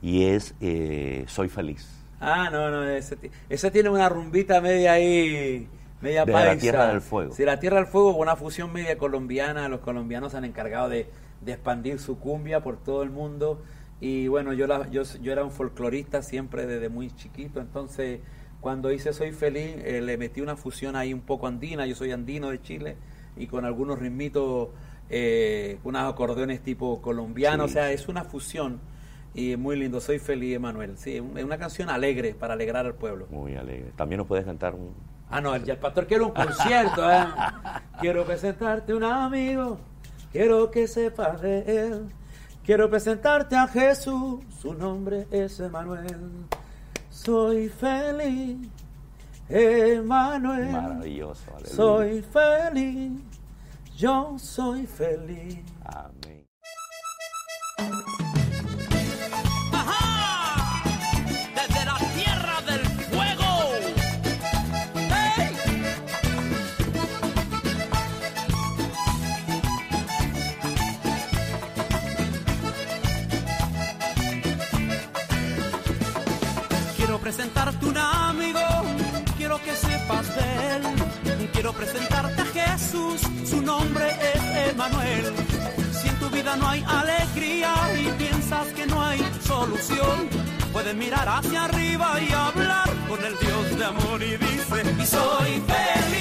y 0.00 0.24
es 0.24 0.54
eh, 0.60 1.24
Soy 1.28 1.48
Feliz. 1.48 1.98
Ah, 2.20 2.48
no, 2.50 2.70
no, 2.70 2.84
ese, 2.84 3.70
tiene 3.70 3.90
una 3.90 4.08
rumbita 4.08 4.60
media 4.60 4.92
ahí, 4.92 5.68
media 6.00 6.24
de 6.24 6.32
la 6.32 6.56
Tierra 6.56 6.88
del 6.88 7.00
Fuego. 7.00 7.34
Sí, 7.34 7.44
la 7.44 7.58
Tierra 7.60 7.76
del 7.76 7.86
Fuego, 7.86 8.16
una 8.16 8.36
fusión 8.36 8.72
media 8.72 8.98
colombiana. 8.98 9.68
Los 9.68 9.80
colombianos 9.80 10.32
se 10.32 10.38
han 10.38 10.44
encargado 10.44 10.88
de, 10.88 11.08
expandir 11.46 11.98
su 11.98 12.18
cumbia 12.18 12.60
por 12.60 12.76
todo 12.76 13.02
el 13.02 13.10
mundo. 13.10 13.62
Y 14.00 14.28
bueno, 14.28 14.52
yo, 14.52 14.66
yo, 14.90 15.02
yo 15.20 15.32
era 15.32 15.44
un 15.44 15.50
folclorista 15.50 16.22
siempre 16.22 16.66
desde 16.66 16.88
muy 16.88 17.10
chiquito, 17.10 17.60
entonces 17.60 18.20
cuando 18.60 18.90
hice 18.92 19.12
Soy 19.12 19.32
Feliz, 19.32 19.76
eh, 19.84 20.00
le 20.00 20.16
metí 20.16 20.40
una 20.40 20.56
fusión 20.56 20.96
ahí 20.96 21.14
un 21.14 21.20
poco 21.20 21.46
andina, 21.46 21.86
yo 21.86 21.94
soy 21.94 22.10
andino 22.10 22.50
de 22.50 22.60
Chile, 22.60 22.96
y 23.36 23.46
con 23.46 23.64
algunos 23.64 23.98
ritmitos, 23.98 24.68
eh, 25.10 25.78
unos 25.84 26.12
acordeones 26.12 26.60
tipo 26.62 27.00
colombiano, 27.00 27.64
o 27.64 27.68
sea, 27.68 27.92
es 27.92 28.08
una 28.08 28.24
fusión 28.24 28.80
y 29.34 29.56
muy 29.56 29.78
lindo. 29.78 30.00
Soy 30.00 30.18
feliz, 30.18 30.56
Emanuel. 30.56 30.98
Sí, 30.98 31.16
es 31.16 31.44
una 31.44 31.58
canción 31.58 31.88
alegre 31.90 32.34
para 32.34 32.54
alegrar 32.54 32.86
al 32.86 32.94
pueblo. 32.94 33.26
Muy 33.30 33.54
alegre. 33.54 33.92
También 33.94 34.18
nos 34.18 34.26
puedes 34.26 34.44
cantar 34.44 34.74
un. 34.74 34.92
Ah, 35.30 35.40
no, 35.40 35.54
el, 35.54 35.68
el 35.68 35.76
pastor 35.78 36.06
quiere 36.06 36.24
un 36.24 36.30
concierto. 36.32 37.10
¿eh? 37.10 37.26
quiero 38.00 38.24
presentarte 38.24 38.94
un 38.94 39.04
amigo, 39.04 39.78
quiero 40.32 40.70
que 40.70 40.86
sepas 40.86 41.40
de 41.40 41.60
él. 41.86 42.08
Quiero 42.64 42.90
presentarte 42.90 43.56
a 43.56 43.66
Jesús, 43.66 44.40
su 44.60 44.74
nombre 44.74 45.26
es 45.30 45.58
Emanuel 45.58 46.46
soy 47.18 47.68
feliz, 47.68 48.56
Emanuel. 49.48 50.70
Maravilloso, 50.70 51.42
aleluya. 51.50 51.74
Soy 51.74 52.22
feliz, 52.22 53.12
yo 53.96 54.36
soy 54.38 54.86
feliz. 54.86 55.58
Amén. 55.84 56.17
Presentarte 81.78 82.42
a 82.42 82.46
Jesús, 82.46 83.20
su 83.48 83.62
nombre 83.62 84.04
es 84.34 84.70
Emanuel. 84.72 85.32
Si 85.92 86.08
en 86.08 86.18
tu 86.18 86.28
vida 86.28 86.56
no 86.56 86.68
hay 86.68 86.84
alegría 86.86 87.72
y 87.96 88.08
piensas 88.22 88.66
que 88.74 88.84
no 88.86 89.00
hay 89.00 89.20
solución, 89.46 90.28
puedes 90.72 90.96
mirar 90.96 91.28
hacia 91.28 91.66
arriba 91.66 92.20
y 92.20 92.32
hablar 92.32 92.88
con 93.08 93.24
el 93.24 93.38
Dios 93.38 93.78
de 93.78 93.84
amor 93.84 94.22
y 94.22 94.36
dice, 94.36 94.78
y 95.02 95.06
soy 95.06 95.62
feliz, 95.72 96.17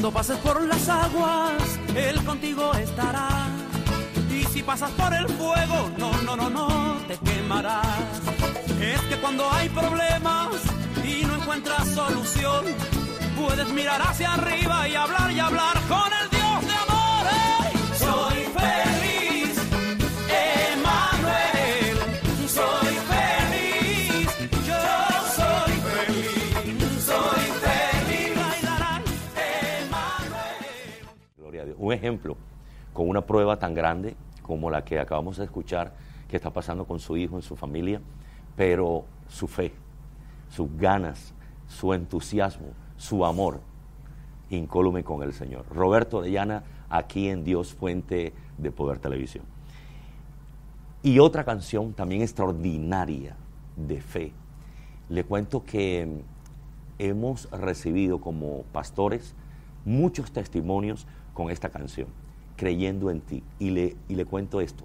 Cuando 0.00 0.18
pases 0.18 0.38
por 0.38 0.62
las 0.62 0.88
aguas, 0.88 1.78
Él 1.94 2.24
contigo 2.24 2.72
estará. 2.72 3.28
Y 4.32 4.44
si 4.44 4.62
pasas 4.62 4.90
por 4.92 5.12
el 5.12 5.28
fuego, 5.28 5.90
no, 5.98 6.10
no, 6.22 6.36
no, 6.36 6.48
no, 6.48 6.96
te 7.06 7.18
quemarás. 7.18 7.84
Es 8.80 8.98
que 9.10 9.16
cuando 9.20 9.52
hay 9.52 9.68
problemas 9.68 10.48
y 11.04 11.22
no 11.26 11.34
encuentras 11.34 11.86
solución, 11.88 12.64
puedes 13.38 13.68
mirar 13.68 14.00
hacia 14.00 14.32
arriba 14.32 14.88
y 14.88 14.94
hablar 14.94 15.32
y 15.32 15.38
hablar 15.38 15.78
con 15.86 16.09
Un 31.80 31.94
ejemplo, 31.94 32.36
con 32.92 33.08
una 33.08 33.22
prueba 33.22 33.58
tan 33.58 33.72
grande 33.72 34.14
como 34.42 34.70
la 34.70 34.84
que 34.84 35.00
acabamos 35.00 35.38
de 35.38 35.44
escuchar, 35.44 35.94
que 36.28 36.36
está 36.36 36.50
pasando 36.50 36.84
con 36.84 37.00
su 37.00 37.16
hijo, 37.16 37.36
en 37.36 37.42
su 37.42 37.56
familia, 37.56 38.02
pero 38.54 39.06
su 39.28 39.48
fe, 39.48 39.72
sus 40.50 40.68
ganas, 40.76 41.32
su 41.68 41.94
entusiasmo, 41.94 42.66
su 42.98 43.24
amor, 43.24 43.62
incólume 44.50 45.02
con 45.04 45.22
el 45.22 45.32
Señor. 45.32 45.64
Roberto 45.70 46.20
de 46.20 46.32
Llana, 46.32 46.64
aquí 46.90 47.30
en 47.30 47.44
Dios 47.44 47.72
Fuente 47.72 48.34
de 48.58 48.70
Poder 48.70 48.98
Televisión. 48.98 49.44
Y 51.02 51.18
otra 51.18 51.44
canción 51.44 51.94
también 51.94 52.20
extraordinaria 52.20 53.36
de 53.76 54.02
fe. 54.02 54.32
Le 55.08 55.24
cuento 55.24 55.64
que 55.64 56.20
hemos 56.98 57.50
recibido 57.50 58.20
como 58.20 58.64
pastores 58.64 59.34
muchos 59.86 60.30
testimonios 60.30 61.06
con 61.34 61.50
esta 61.50 61.68
canción, 61.70 62.08
creyendo 62.56 63.10
en 63.10 63.20
ti. 63.20 63.42
Y 63.58 63.70
le, 63.70 63.96
y 64.08 64.14
le 64.14 64.24
cuento 64.24 64.60
esto. 64.60 64.84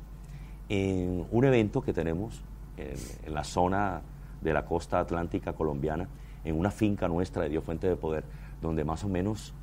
En 0.69 1.25
un 1.31 1.45
evento 1.45 1.81
que 1.81 1.93
tenemos 1.93 2.41
en, 2.77 2.95
en 3.25 3.33
la 3.33 3.43
zona 3.43 4.01
de 4.41 4.53
la 4.53 4.65
costa 4.65 4.99
atlántica 4.99 5.53
colombiana, 5.53 6.07
en 6.43 6.57
una 6.57 6.71
finca 6.71 7.07
nuestra 7.07 7.43
de 7.43 7.49
Dios 7.49 7.63
Fuente 7.63 7.87
de 7.87 7.95
Poder, 7.95 8.23
donde 8.61 8.83
más 8.83 9.03
o 9.03 9.09
menos 9.09 9.53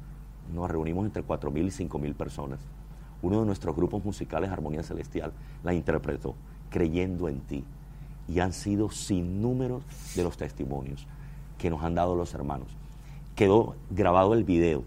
nos 0.52 0.70
reunimos 0.70 1.06
entre 1.06 1.24
4.000 1.24 1.58
y 1.58 1.88
5.000 1.88 2.14
personas. 2.14 2.60
Uno 3.22 3.40
de 3.40 3.46
nuestros 3.46 3.76
grupos 3.76 4.04
musicales, 4.04 4.50
Armonía 4.50 4.82
Celestial, 4.82 5.32
la 5.62 5.72
interpretó, 5.74 6.34
creyendo 6.70 7.28
en 7.28 7.40
ti. 7.40 7.64
Y 8.28 8.40
han 8.40 8.52
sido 8.52 8.90
sin 8.90 9.40
números 9.40 9.84
de 10.16 10.24
los 10.24 10.36
testimonios 10.36 11.06
que 11.58 11.70
nos 11.70 11.82
han 11.82 11.94
dado 11.94 12.16
los 12.16 12.34
hermanos. 12.34 12.68
Quedó 13.36 13.76
grabado 13.90 14.34
el 14.34 14.44
video 14.44 14.84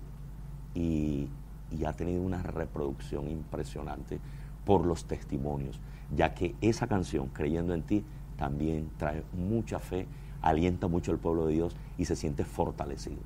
y, 0.73 1.29
y 1.71 1.85
ha 1.85 1.93
tenido 1.93 2.21
una 2.21 2.41
reproducción 2.43 3.29
impresionante 3.29 4.19
por 4.65 4.85
los 4.85 5.05
testimonios, 5.05 5.79
ya 6.15 6.33
que 6.33 6.55
esa 6.61 6.87
canción, 6.87 7.27
Creyendo 7.27 7.73
en 7.73 7.83
ti, 7.83 8.03
también 8.37 8.89
trae 8.97 9.23
mucha 9.33 9.79
fe, 9.79 10.07
alienta 10.41 10.87
mucho 10.87 11.11
al 11.11 11.19
pueblo 11.19 11.47
de 11.47 11.53
Dios 11.53 11.75
y 11.97 12.05
se 12.05 12.15
siente 12.15 12.43
fortalecido. 12.43 13.21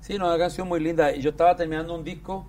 Sí, 0.00 0.18
no, 0.18 0.26
una 0.26 0.38
canción 0.38 0.68
muy 0.68 0.80
linda. 0.80 1.14
Yo 1.16 1.30
estaba 1.30 1.56
terminando 1.56 1.94
un 1.94 2.04
disco 2.04 2.46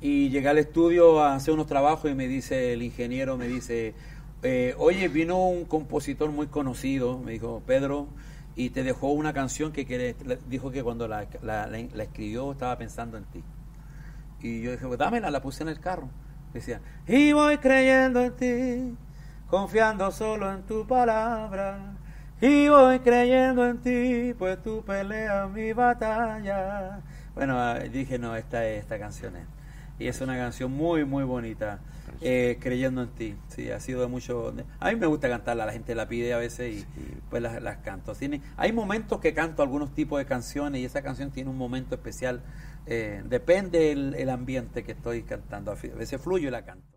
y 0.00 0.28
llegué 0.30 0.48
al 0.48 0.58
estudio 0.58 1.20
a 1.20 1.34
hacer 1.34 1.52
unos 1.54 1.66
trabajos 1.66 2.10
y 2.10 2.14
me 2.14 2.28
dice 2.28 2.72
el 2.72 2.82
ingeniero, 2.82 3.36
me 3.36 3.48
dice, 3.48 3.94
eh, 4.42 4.74
oye, 4.78 5.08
vino 5.08 5.48
un 5.48 5.64
compositor 5.64 6.30
muy 6.30 6.46
conocido, 6.46 7.18
me 7.18 7.32
dijo, 7.32 7.62
Pedro, 7.66 8.06
y 8.56 8.70
te 8.70 8.82
dejó 8.82 9.08
una 9.08 9.32
canción 9.32 9.72
que 9.72 9.84
quiere, 9.86 10.14
dijo 10.48 10.70
que 10.70 10.82
cuando 10.82 11.08
la 11.08 11.22
escribió 11.98 12.52
estaba 12.52 12.76
pensando 12.78 13.16
en 13.16 13.24
ti. 13.24 13.42
Y 14.42 14.62
yo 14.62 14.72
dije, 14.72 14.86
pues 14.86 14.98
dámela, 14.98 15.30
la 15.30 15.42
puse 15.42 15.62
en 15.62 15.68
el 15.68 15.80
carro. 15.80 16.08
Decía, 16.52 16.80
y 17.06 17.32
voy 17.32 17.58
creyendo 17.58 18.20
en 18.20 18.36
ti, 18.36 18.96
confiando 19.48 20.10
solo 20.10 20.52
en 20.52 20.62
tu 20.62 20.86
palabra. 20.86 21.94
Y 22.40 22.68
voy 22.68 22.98
creyendo 23.00 23.66
en 23.66 23.78
ti, 23.78 24.34
pues 24.38 24.62
tú 24.62 24.82
peleas 24.84 25.50
mi 25.50 25.72
batalla. 25.72 27.00
Bueno, 27.34 27.60
ah, 27.60 27.78
dije, 27.78 28.18
no, 28.18 28.34
esta 28.34 28.66
es 28.66 28.80
esta 28.80 28.98
canción. 28.98 29.36
Es. 29.36 29.46
Y 29.98 30.08
es 30.08 30.20
una 30.22 30.36
canción 30.36 30.72
muy, 30.72 31.04
muy 31.04 31.24
bonita. 31.24 31.78
Eh, 32.22 32.58
creyendo 32.60 33.02
en 33.02 33.08
ti. 33.10 33.36
Sí, 33.48 33.70
ha 33.70 33.78
sido 33.80 34.00
de 34.00 34.06
mucho. 34.06 34.54
A 34.78 34.90
mí 34.90 34.96
me 34.96 35.06
gusta 35.06 35.28
cantarla, 35.28 35.66
la 35.66 35.72
gente 35.72 35.94
la 35.94 36.08
pide 36.08 36.32
a 36.32 36.38
veces 36.38 36.74
y 36.74 36.86
pues 37.28 37.42
las, 37.42 37.62
las 37.62 37.78
canto. 37.78 38.14
Tiene, 38.14 38.40
hay 38.56 38.72
momentos 38.72 39.20
que 39.20 39.34
canto 39.34 39.62
algunos 39.62 39.94
tipos 39.94 40.18
de 40.18 40.24
canciones 40.24 40.80
y 40.80 40.84
esa 40.86 41.02
canción 41.02 41.30
tiene 41.30 41.50
un 41.50 41.58
momento 41.58 41.94
especial. 41.94 42.40
Eh, 42.92 43.22
depende 43.24 43.92
el, 43.92 44.14
el 44.14 44.28
ambiente 44.30 44.82
que 44.82 44.92
estoy 44.92 45.22
cantando. 45.22 45.70
A 45.70 45.76
veces 45.76 46.20
fluyo 46.20 46.48
y 46.48 46.50
la 46.50 46.64
canto. 46.64 46.88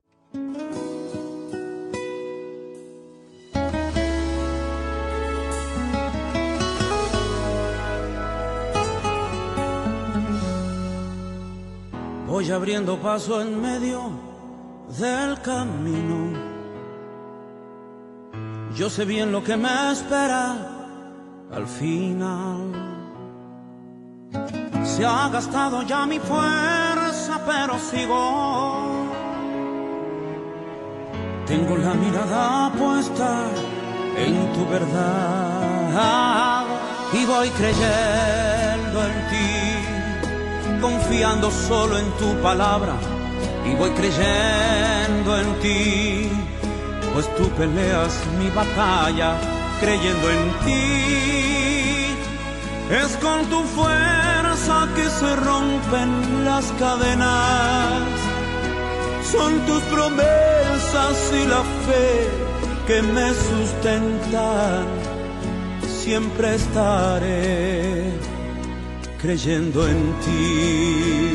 Voy 12.27 12.49
abriendo 12.49 12.99
paso 12.99 13.39
en 13.43 13.61
medio 13.61 14.09
del 14.99 15.39
camino. 15.43 16.33
Yo 18.75 18.89
sé 18.89 19.05
bien 19.05 19.31
lo 19.31 19.43
que 19.43 19.55
me 19.55 19.91
espera 19.91 20.55
al 21.51 21.67
final. 21.67 22.92
Se 24.95 25.03
ha 25.03 25.27
gastado 25.27 25.81
ya 25.81 26.05
mi 26.05 26.19
fuerza, 26.19 27.41
pero 27.47 27.79
sigo. 27.79 29.07
Tengo 31.47 31.77
la 31.77 31.95
mirada 31.95 32.71
puesta 32.77 33.47
en 34.15 34.53
tu 34.53 34.67
verdad 34.67 36.65
y 37.11 37.25
voy 37.25 37.49
creyendo 37.49 38.97
en 39.09 39.15
ti, 39.31 40.79
confiando 40.79 41.49
solo 41.49 41.97
en 41.97 42.09
tu 42.19 42.29
palabra 42.43 42.93
y 43.65 43.73
voy 43.73 43.89
creyendo 43.91 45.39
en 45.39 45.59
ti, 45.59 46.29
pues 47.13 47.25
tú 47.35 47.49
peleas 47.57 48.13
mi 48.37 48.47
batalla 48.51 49.37
creyendo 49.79 50.29
en 50.29 50.51
ti. 50.63 50.93
Es 52.91 53.17
con 53.17 53.43
tu 53.45 53.63
fuerza 53.63 54.42
que 54.95 55.09
se 55.09 55.35
rompen 55.35 56.45
las 56.45 56.71
cadenas, 56.73 58.01
son 59.23 59.59
tus 59.65 59.81
promesas 59.83 61.33
y 61.33 61.47
la 61.47 61.63
fe 61.85 62.29
que 62.87 63.01
me 63.01 63.33
sustentan. 63.33 64.85
Siempre 65.85 66.55
estaré 66.55 68.11
creyendo 69.21 69.85
en 69.87 70.19
ti. 70.21 71.33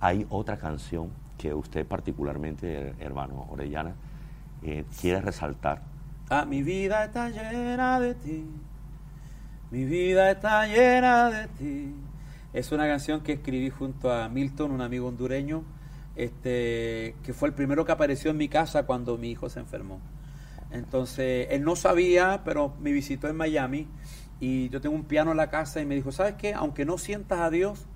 Hay 0.00 0.26
otra 0.28 0.58
canción 0.58 1.10
que 1.38 1.54
usted 1.54 1.86
particularmente, 1.86 2.94
hermano 3.00 3.46
Orellana, 3.50 3.94
eh, 4.62 4.84
quiere 5.00 5.22
resaltar. 5.22 5.80
Ah, 6.28 6.44
mi 6.44 6.62
vida 6.62 7.06
está 7.06 7.30
llena 7.30 7.98
de 7.98 8.14
ti. 8.14 8.44
Mi 9.70 9.84
vida 9.84 10.32
está 10.32 10.66
llena 10.66 11.30
de 11.30 11.46
ti. 11.46 11.94
Es 12.52 12.72
una 12.72 12.88
canción 12.88 13.20
que 13.20 13.34
escribí 13.34 13.70
junto 13.70 14.12
a 14.12 14.28
Milton, 14.28 14.72
un 14.72 14.80
amigo 14.80 15.06
hondureño, 15.06 15.62
este, 16.16 17.14
que 17.22 17.32
fue 17.32 17.50
el 17.50 17.54
primero 17.54 17.84
que 17.84 17.92
apareció 17.92 18.32
en 18.32 18.36
mi 18.36 18.48
casa 18.48 18.82
cuando 18.84 19.16
mi 19.16 19.30
hijo 19.30 19.48
se 19.48 19.60
enfermó. 19.60 20.00
Entonces, 20.72 21.46
él 21.50 21.62
no 21.62 21.76
sabía, 21.76 22.42
pero 22.44 22.74
me 22.80 22.90
visitó 22.90 23.28
en 23.28 23.36
Miami 23.36 23.86
y 24.40 24.70
yo 24.70 24.80
tengo 24.80 24.96
un 24.96 25.04
piano 25.04 25.30
en 25.30 25.36
la 25.36 25.50
casa 25.50 25.80
y 25.80 25.86
me 25.86 25.94
dijo, 25.94 26.10
¿sabes 26.10 26.34
qué? 26.34 26.52
Aunque 26.52 26.84
no 26.84 26.98
sientas 26.98 27.38
a 27.38 27.50
Dios 27.50 27.86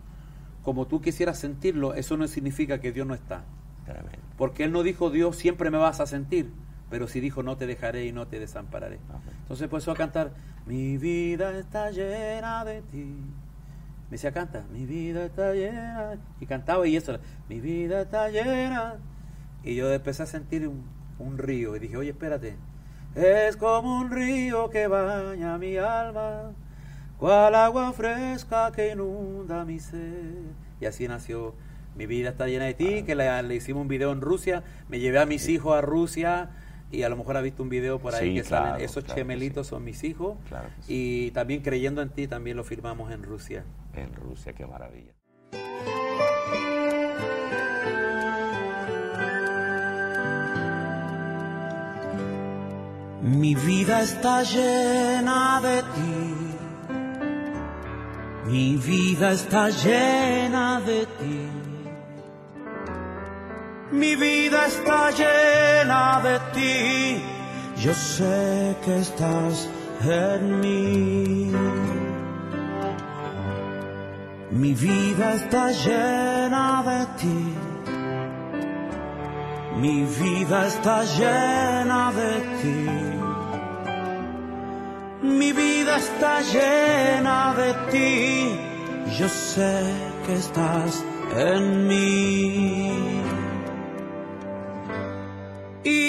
como 0.62 0.86
tú 0.86 1.00
quisieras 1.00 1.40
sentirlo, 1.40 1.94
eso 1.94 2.16
no 2.16 2.28
significa 2.28 2.80
que 2.80 2.92
Dios 2.92 3.04
no 3.04 3.14
está. 3.14 3.44
Porque 4.38 4.62
Él 4.62 4.70
no 4.70 4.84
dijo, 4.84 5.10
Dios 5.10 5.34
siempre 5.34 5.72
me 5.72 5.78
vas 5.78 5.98
a 5.98 6.06
sentir, 6.06 6.52
pero 6.94 7.08
sí 7.08 7.18
dijo, 7.18 7.42
no 7.42 7.56
te 7.56 7.66
dejaré 7.66 8.04
y 8.04 8.12
no 8.12 8.28
te 8.28 8.38
desampararé. 8.38 9.00
Entonces 9.40 9.64
empezó 9.64 9.90
a 9.90 9.96
cantar, 9.96 10.30
mi 10.64 10.96
vida 10.96 11.58
está 11.58 11.90
llena 11.90 12.64
de 12.64 12.82
ti. 12.82 13.02
Me 14.04 14.10
decía, 14.10 14.30
canta, 14.30 14.62
mi 14.72 14.86
vida 14.86 15.24
está 15.24 15.52
llena. 15.54 16.12
Y 16.40 16.46
cantaba 16.46 16.86
y 16.86 16.94
eso, 16.94 17.18
mi 17.48 17.60
vida 17.60 18.02
está 18.02 18.28
llena. 18.28 18.94
Y 19.64 19.74
yo 19.74 19.92
empecé 19.92 20.22
a 20.22 20.26
sentir 20.26 20.68
un, 20.68 20.84
un 21.18 21.36
río 21.36 21.74
y 21.74 21.80
dije, 21.80 21.96
oye, 21.96 22.10
espérate, 22.10 22.54
es 23.16 23.56
como 23.56 23.98
un 23.98 24.12
río 24.12 24.70
que 24.70 24.86
baña 24.86 25.58
mi 25.58 25.76
alma, 25.76 26.52
cual 27.18 27.56
agua 27.56 27.92
fresca 27.92 28.70
que 28.70 28.92
inunda 28.92 29.64
mi 29.64 29.80
ser. 29.80 30.44
Y 30.80 30.86
así 30.86 31.08
nació 31.08 31.56
Mi 31.96 32.06
vida 32.06 32.28
está 32.28 32.46
llena 32.46 32.66
de 32.66 32.74
ti, 32.74 33.02
que 33.02 33.16
le, 33.16 33.52
hicimos 33.52 33.82
un 33.82 33.88
video 33.88 34.12
en 34.12 34.20
Rusia, 34.20 34.62
me 34.88 35.00
llevé 35.00 35.18
a 35.18 35.26
mis 35.26 35.48
hijos 35.48 35.76
a 35.76 35.80
Rusia 35.80 36.50
y 36.94 37.02
a 37.02 37.08
lo 37.08 37.16
mejor 37.16 37.36
ha 37.36 37.40
visto 37.40 37.62
un 37.62 37.68
video 37.68 37.98
por 37.98 38.14
ahí 38.14 38.30
Sí, 38.30 38.34
que 38.36 38.42
claro, 38.48 38.66
salen 38.72 38.84
esos 38.84 39.04
claro 39.04 39.14
que 39.14 39.20
gemelitos 39.20 39.66
son 39.66 39.84
mis 39.84 40.02
hijos 40.04 40.36
Claro 40.48 40.68
sí. 40.80 41.26
y 41.26 41.30
también 41.32 41.60
creyendo 41.62 42.00
en 42.02 42.10
ti 42.10 42.26
también 42.28 42.56
lo 42.56 42.64
firmamos 42.64 43.10
en 43.12 43.22
Rusia. 43.22 43.64
En 43.94 44.12
Rusia, 44.14 44.52
qué 44.52 44.66
maravilla. 44.66 45.12
Mi 53.22 53.54
vida 53.54 54.02
está 54.02 54.42
llena 54.42 55.60
de 55.62 55.82
ti. 55.94 56.24
Mi 58.46 58.76
vida 58.76 59.32
está 59.32 59.70
llena 59.70 60.80
de 60.80 61.06
ti. 61.06 61.48
Mi 63.94 64.16
vida 64.16 64.66
está 64.66 65.10
llena 65.12 66.20
de 66.20 66.36
ti. 66.52 67.22
Yo 67.76 67.94
sé 67.94 68.76
que 68.84 68.98
estás 68.98 69.68
en 70.02 70.60
mí. 70.60 71.52
Mi 74.50 74.74
vida 74.74 75.34
está 75.34 75.70
llena 75.70 76.82
de 76.90 77.00
ti. 77.20 77.54
Mi 79.76 80.04
vida 80.04 80.66
está 80.66 81.04
llena 81.04 82.12
de 82.20 82.32
ti. 82.60 82.86
Mi 85.22 85.52
vida 85.52 85.96
está 85.98 86.40
llena 86.40 87.54
de 87.60 87.70
ti. 87.92 88.58
Yo 89.18 89.28
sé 89.28 89.74
que 90.26 90.34
estás 90.34 91.04
en 91.36 91.86
mí. 91.86 93.23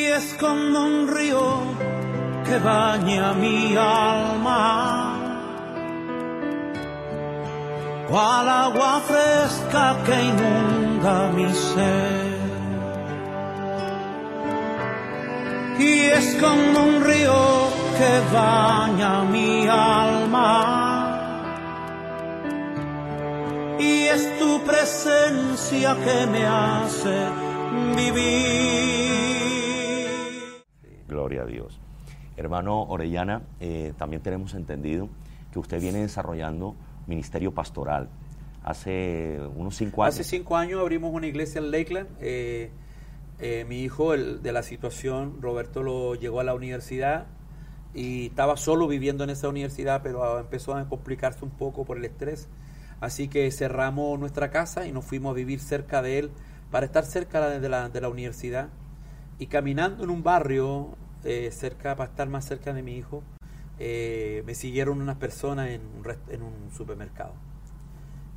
Es 0.08 0.36
como 0.40 0.80
un 0.80 1.08
río 1.08 1.46
que 2.46 2.58
baña 2.60 3.34
mi 3.34 3.76
alma. 3.76 5.20
Cual 8.10 8.50
agua 8.50 9.02
fresca 9.02 9.98
que 10.06 10.24
inunda 10.24 11.32
mi 11.36 11.50
ser. 11.54 12.36
y 15.78 16.00
es 16.06 16.38
como 16.40 16.84
un 16.84 17.04
río 17.04 17.68
que 17.98 18.34
baña 18.34 19.24
mi 19.24 19.68
alma, 19.68 21.12
y 23.80 24.04
es 24.04 24.40
tu 24.40 24.62
presencia 24.64 25.96
que 26.04 26.26
me 26.28 26.46
hace 26.46 27.28
vivir. 27.96 29.35
Gloria 31.16 31.44
a 31.44 31.46
Dios. 31.46 31.80
Hermano 32.36 32.84
Orellana, 32.84 33.44
eh, 33.62 33.94
también 33.98 34.22
tenemos 34.22 34.54
entendido 34.54 35.08
que 35.54 35.60
usted 35.60 35.80
viene 35.80 36.00
desarrollando 36.00 36.76
ministerio 37.08 37.54
pastoral. 37.54 38.10
Hace 38.66 39.40
unos 39.56 39.78
cinco 39.78 40.04
años. 40.04 40.16
Hace 40.16 40.26
cinco 40.26 40.58
años 40.58 40.82
abrimos 40.82 41.14
una 41.14 41.28
iglesia 41.28 41.60
en 41.60 41.72
Lakeland. 41.72 42.10
Eh, 42.20 42.70
eh, 43.40 43.66
mi 43.70 43.82
hijo, 43.82 44.14
el, 44.14 44.42
de 44.42 44.52
la 44.52 44.62
situación, 44.62 45.42
Roberto 45.42 45.84
lo 45.84 46.16
llegó 46.16 46.42
a 46.42 46.44
la 46.44 46.54
universidad 46.54 47.28
y 47.94 48.26
estaba 48.26 48.58
solo 48.58 48.86
viviendo 48.90 49.24
en 49.24 49.30
esa 49.30 49.48
universidad, 49.48 50.02
pero 50.04 50.38
empezó 50.38 50.76
a 50.76 50.90
complicarse 50.90 51.46
un 51.46 51.52
poco 51.52 51.86
por 51.86 51.98
el 51.98 52.04
estrés. 52.04 52.50
Así 53.00 53.30
que 53.30 53.50
cerramos 53.52 54.20
nuestra 54.20 54.52
casa 54.52 54.86
y 54.86 54.92
nos 54.92 55.06
fuimos 55.06 55.32
a 55.32 55.36
vivir 55.36 55.62
cerca 55.62 56.02
de 56.02 56.20
él 56.20 56.32
para 56.72 56.86
estar 56.86 57.06
cerca 57.06 57.50
de 57.50 57.70
la, 57.70 57.88
de 57.88 58.02
la 58.02 58.10
universidad. 58.10 58.68
Y 59.40 59.48
caminando 59.48 60.04
en 60.04 60.10
un 60.10 60.24
barrio 60.24 60.98
eh, 61.26 61.52
cerca, 61.52 61.96
para 61.98 62.12
estar 62.12 62.30
más 62.30 62.46
cerca 62.46 62.74
de 62.74 62.84
mi 62.84 62.96
hijo, 62.98 63.24
eh, 63.80 64.44
me 64.48 64.56
siguieron 64.56 65.02
unas 65.02 65.18
personas 65.18 65.70
en 65.72 65.82
un, 65.84 66.06
en 66.30 66.44
un 66.44 66.72
supermercado. 66.72 67.36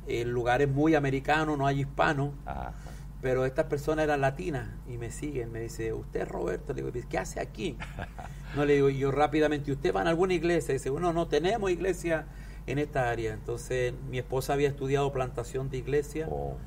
El 0.07 0.29
lugar 0.31 0.61
es 0.61 0.69
muy 0.69 0.95
americano, 0.95 1.57
no 1.57 1.67
hay 1.67 1.81
hispano, 1.81 2.33
Ajá. 2.45 2.73
pero 3.21 3.45
estas 3.45 3.65
personas 3.67 4.05
eran 4.05 4.21
latinas 4.21 4.69
y 4.87 4.97
me 4.97 5.11
siguen. 5.11 5.51
Me 5.51 5.61
dice, 5.61 5.93
¿usted 5.93 6.21
es 6.21 6.27
Roberto? 6.29 6.73
Le 6.73 6.83
digo, 6.83 7.07
¿qué 7.09 7.17
hace 7.19 7.39
aquí? 7.39 7.77
No 8.55 8.65
le 8.65 8.75
digo, 8.75 8.89
yo 8.89 9.11
rápidamente, 9.11 9.71
¿usted 9.71 9.93
va 9.95 10.01
a 10.01 10.09
alguna 10.09 10.33
iglesia? 10.33 10.73
dice, 10.73 10.89
bueno, 10.89 11.13
no 11.13 11.27
tenemos 11.27 11.69
iglesia 11.71 12.27
en 12.67 12.79
esta 12.79 13.09
área. 13.11 13.33
Entonces, 13.33 13.93
mi 14.09 14.17
esposa 14.19 14.53
había 14.53 14.69
estudiado 14.69 15.11
plantación 15.11 15.69
de 15.69 15.77
iglesia. 15.77 16.31
Oh, 16.31 16.57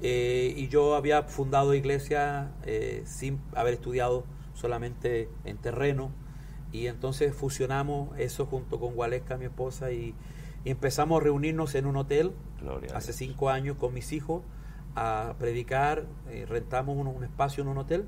Eh, 0.00 0.54
y 0.56 0.68
yo 0.68 0.94
había 0.96 1.24
fundado 1.24 1.74
iglesia 1.74 2.52
eh, 2.64 3.02
sin 3.06 3.40
haber 3.54 3.74
estudiado 3.74 4.26
solamente 4.58 5.28
en 5.44 5.56
terreno. 5.56 6.10
Y 6.72 6.86
entonces 6.86 7.34
fusionamos 7.34 8.18
eso 8.18 8.44
junto 8.44 8.78
con 8.78 8.94
Gualesca, 8.94 9.38
mi 9.38 9.46
esposa, 9.46 9.90
y, 9.90 10.14
y 10.64 10.70
empezamos 10.70 11.20
a 11.20 11.24
reunirnos 11.24 11.74
en 11.74 11.86
un 11.86 11.96
hotel 11.96 12.32
gloria 12.60 12.94
hace 12.94 13.12
cinco 13.12 13.48
años 13.48 13.76
con 13.78 13.94
mis 13.94 14.12
hijos 14.12 14.42
a 14.94 15.34
predicar, 15.38 16.06
eh, 16.28 16.44
rentamos 16.46 16.96
un, 16.96 17.06
un 17.06 17.24
espacio 17.24 17.62
en 17.62 17.68
un 17.68 17.78
hotel 17.78 18.04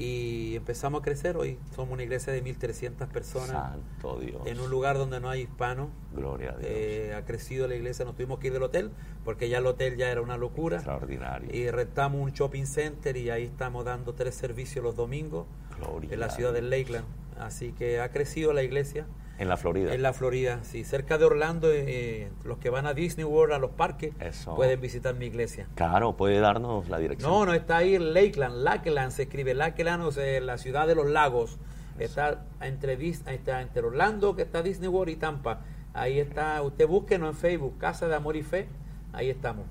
y 0.00 0.56
empezamos 0.56 1.00
a 1.00 1.04
crecer. 1.04 1.36
Hoy 1.36 1.58
somos 1.76 1.92
una 1.92 2.02
iglesia 2.02 2.32
de 2.32 2.42
1.300 2.42 3.06
personas 3.08 3.50
Santo 3.50 4.18
Dios. 4.18 4.40
en 4.46 4.58
un 4.58 4.70
lugar 4.70 4.96
donde 4.96 5.20
no 5.20 5.28
hay 5.28 5.42
hispanos. 5.42 5.90
Gloria 6.14 6.52
a 6.52 6.56
Dios. 6.56 6.70
Eh, 6.72 7.14
ha 7.14 7.26
crecido 7.26 7.68
la 7.68 7.74
iglesia, 7.74 8.06
nos 8.06 8.16
tuvimos 8.16 8.38
que 8.38 8.46
ir 8.46 8.54
del 8.54 8.62
hotel 8.62 8.92
porque 9.26 9.50
ya 9.50 9.58
el 9.58 9.66
hotel 9.66 9.98
ya 9.98 10.10
era 10.10 10.22
una 10.22 10.38
locura. 10.38 10.76
Extraordinario. 10.76 11.54
Y 11.54 11.70
rentamos 11.70 12.22
un 12.22 12.32
shopping 12.32 12.64
center 12.64 13.14
y 13.18 13.28
ahí 13.28 13.44
estamos 13.44 13.84
dando 13.84 14.14
tres 14.14 14.34
servicios 14.34 14.82
los 14.82 14.96
domingos 14.96 15.46
Gloria 15.78 16.14
en 16.14 16.20
la 16.20 16.30
ciudad 16.30 16.54
de. 16.54 16.62
Lakeland. 16.62 17.06
Así 17.38 17.72
que 17.72 18.00
ha 18.00 18.10
crecido 18.10 18.52
la 18.54 18.62
iglesia 18.62 19.06
En 19.40 19.48
la 19.48 19.56
Florida. 19.56 19.94
en 19.94 20.02
la 20.02 20.12
Florida, 20.12 20.60
sí, 20.64 20.84
cerca 20.84 21.16
de 21.16 21.24
Orlando. 21.24 21.68
eh, 21.72 22.28
los 22.44 22.58
que 22.58 22.68
van 22.68 22.86
a 22.86 22.92
Disney 22.92 23.24
World, 23.24 23.54
a 23.54 23.58
los 23.58 23.70
parques, 23.70 24.12
Eso. 24.20 24.54
pueden 24.54 24.78
visitar 24.82 25.14
mi 25.14 25.24
iglesia. 25.26 25.66
Claro, 25.76 26.14
puede 26.14 26.40
darnos 26.40 26.90
la 26.90 26.98
dirección. 26.98 27.30
No, 27.30 27.46
no 27.46 27.54
está 27.54 27.78
ahí 27.78 27.94
en 27.94 28.12
Lakeland, 28.12 28.56
Lakeland 28.62 29.12
se 29.12 29.22
escribe, 29.22 29.54
Lakeland, 29.54 30.02
o 30.04 30.12
sea, 30.12 30.40
la 30.42 30.58
ciudad 30.58 30.86
de 30.86 30.94
los 30.94 31.08
lagos. 31.08 31.58
Está 31.98 32.44
entre, 32.60 32.92
está 33.08 33.62
entre 33.62 33.82
Orlando, 33.82 34.36
que 34.36 34.42
está 34.42 34.62
Disney 34.62 34.88
World, 34.88 35.14
y 35.14 35.16
Tampa. 35.16 35.60
Ahí 35.94 36.20
está, 36.20 36.60
usted 36.62 36.86
búsquenos 36.86 37.30
en 37.30 37.34
Facebook, 37.36 37.78
Casa 37.78 38.08
de 38.08 38.14
Amor 38.16 38.36
y 38.36 38.42
Fe, 38.42 38.68
ahí 39.14 39.30
estamos. 39.30 39.64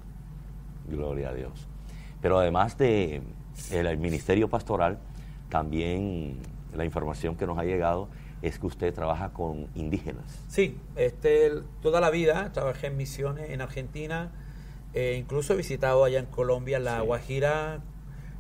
Gloria 0.88 1.30
a 1.30 1.34
Dios. 1.36 1.68
Pero 2.22 2.40
además 2.40 2.76
de 2.80 3.22
el, 3.72 3.86
el 3.86 3.98
ministerio 4.00 4.50
pastoral, 4.50 4.98
también 5.50 6.38
la 6.76 6.86
información 6.86 7.36
que 7.36 7.46
nos 7.46 7.58
ha 7.58 7.64
llegado 7.64 8.10
es 8.42 8.60
que 8.60 8.68
usted 8.68 8.94
trabaja 8.94 9.30
con 9.34 9.68
indígenas. 9.76 10.44
Sí, 10.48 10.78
este, 10.96 11.52
toda 11.82 12.00
la 12.02 12.10
vida 12.10 12.52
trabajé 12.54 12.88
en 12.88 12.98
misiones 12.98 13.50
en 13.50 13.62
Argentina, 13.62 14.32
eh, 14.94 15.16
incluso 15.20 15.54
he 15.54 15.58
visitado 15.58 16.04
allá 16.04 16.20
en 16.20 16.26
Colombia 16.26 16.80
la 16.80 17.00
Sí. 17.02 17.06
Guajira, 17.06 17.80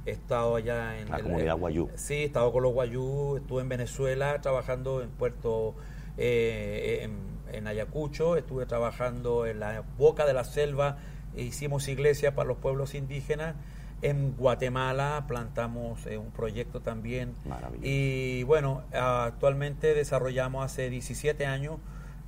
he 0.05 0.11
estado 0.11 0.55
allá 0.55 0.99
en 0.99 1.09
La 1.09 1.17
el- 1.17 1.23
comunidad 1.23 1.57
guayú. 1.57 1.89
Sí, 1.95 2.13
he 2.15 2.23
estado 2.25 2.51
con 2.51 2.63
los 2.63 2.73
guayú, 2.73 3.37
estuve 3.37 3.61
en 3.61 3.69
Venezuela 3.69 4.39
trabajando 4.41 5.01
en 5.01 5.09
Puerto, 5.09 5.75
eh, 6.17 6.99
en, 7.03 7.17
en 7.55 7.67
Ayacucho, 7.67 8.35
estuve 8.37 8.65
trabajando 8.65 9.45
en 9.45 9.59
la 9.59 9.83
boca 9.97 10.25
de 10.25 10.33
la 10.33 10.43
selva, 10.43 10.97
hicimos 11.35 11.87
iglesias 11.87 12.33
para 12.33 12.47
los 12.47 12.57
pueblos 12.57 12.95
indígenas. 12.95 13.55
En 14.01 14.35
Guatemala 14.37 15.25
plantamos 15.27 16.05
eh, 16.05 16.17
un 16.17 16.31
proyecto 16.31 16.79
también 16.79 17.35
y 17.81 18.43
bueno, 18.43 18.83
actualmente 18.93 19.93
desarrollamos 19.93 20.63
hace 20.63 20.89
17 20.89 21.45
años 21.45 21.79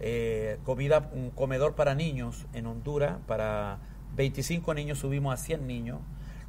eh, 0.03 0.57
comida, 0.63 1.11
un 1.13 1.29
comedor 1.29 1.75
para 1.75 1.93
niños 1.93 2.47
en 2.53 2.65
Honduras. 2.65 3.17
Para 3.27 3.77
25 4.15 4.73
niños 4.73 4.99
subimos 4.99 5.33
a 5.33 5.37
100 5.37 5.67
niños. 5.67 5.99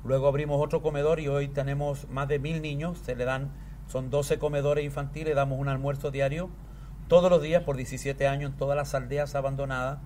Luego 0.04 0.26
abrimos 0.26 0.60
otro 0.60 0.80
comedor 0.80 1.20
y 1.20 1.28
hoy 1.28 1.48
tenemos 1.48 2.08
más 2.08 2.28
de 2.28 2.38
mil 2.38 2.62
niños. 2.62 2.98
Se 2.98 3.14
le 3.14 3.26
dan, 3.26 3.52
son 3.86 4.08
12 4.08 4.38
comedores 4.38 4.84
infantiles, 4.84 5.36
damos 5.36 5.60
un 5.60 5.68
almuerzo 5.68 6.10
diario 6.10 6.48
todos 7.08 7.30
los 7.30 7.42
días 7.42 7.62
por 7.62 7.76
17 7.76 8.26
años 8.26 8.52
en 8.52 8.56
todas 8.56 8.76
las 8.76 8.94
aldeas 8.94 9.34
abandonadas. 9.34 9.98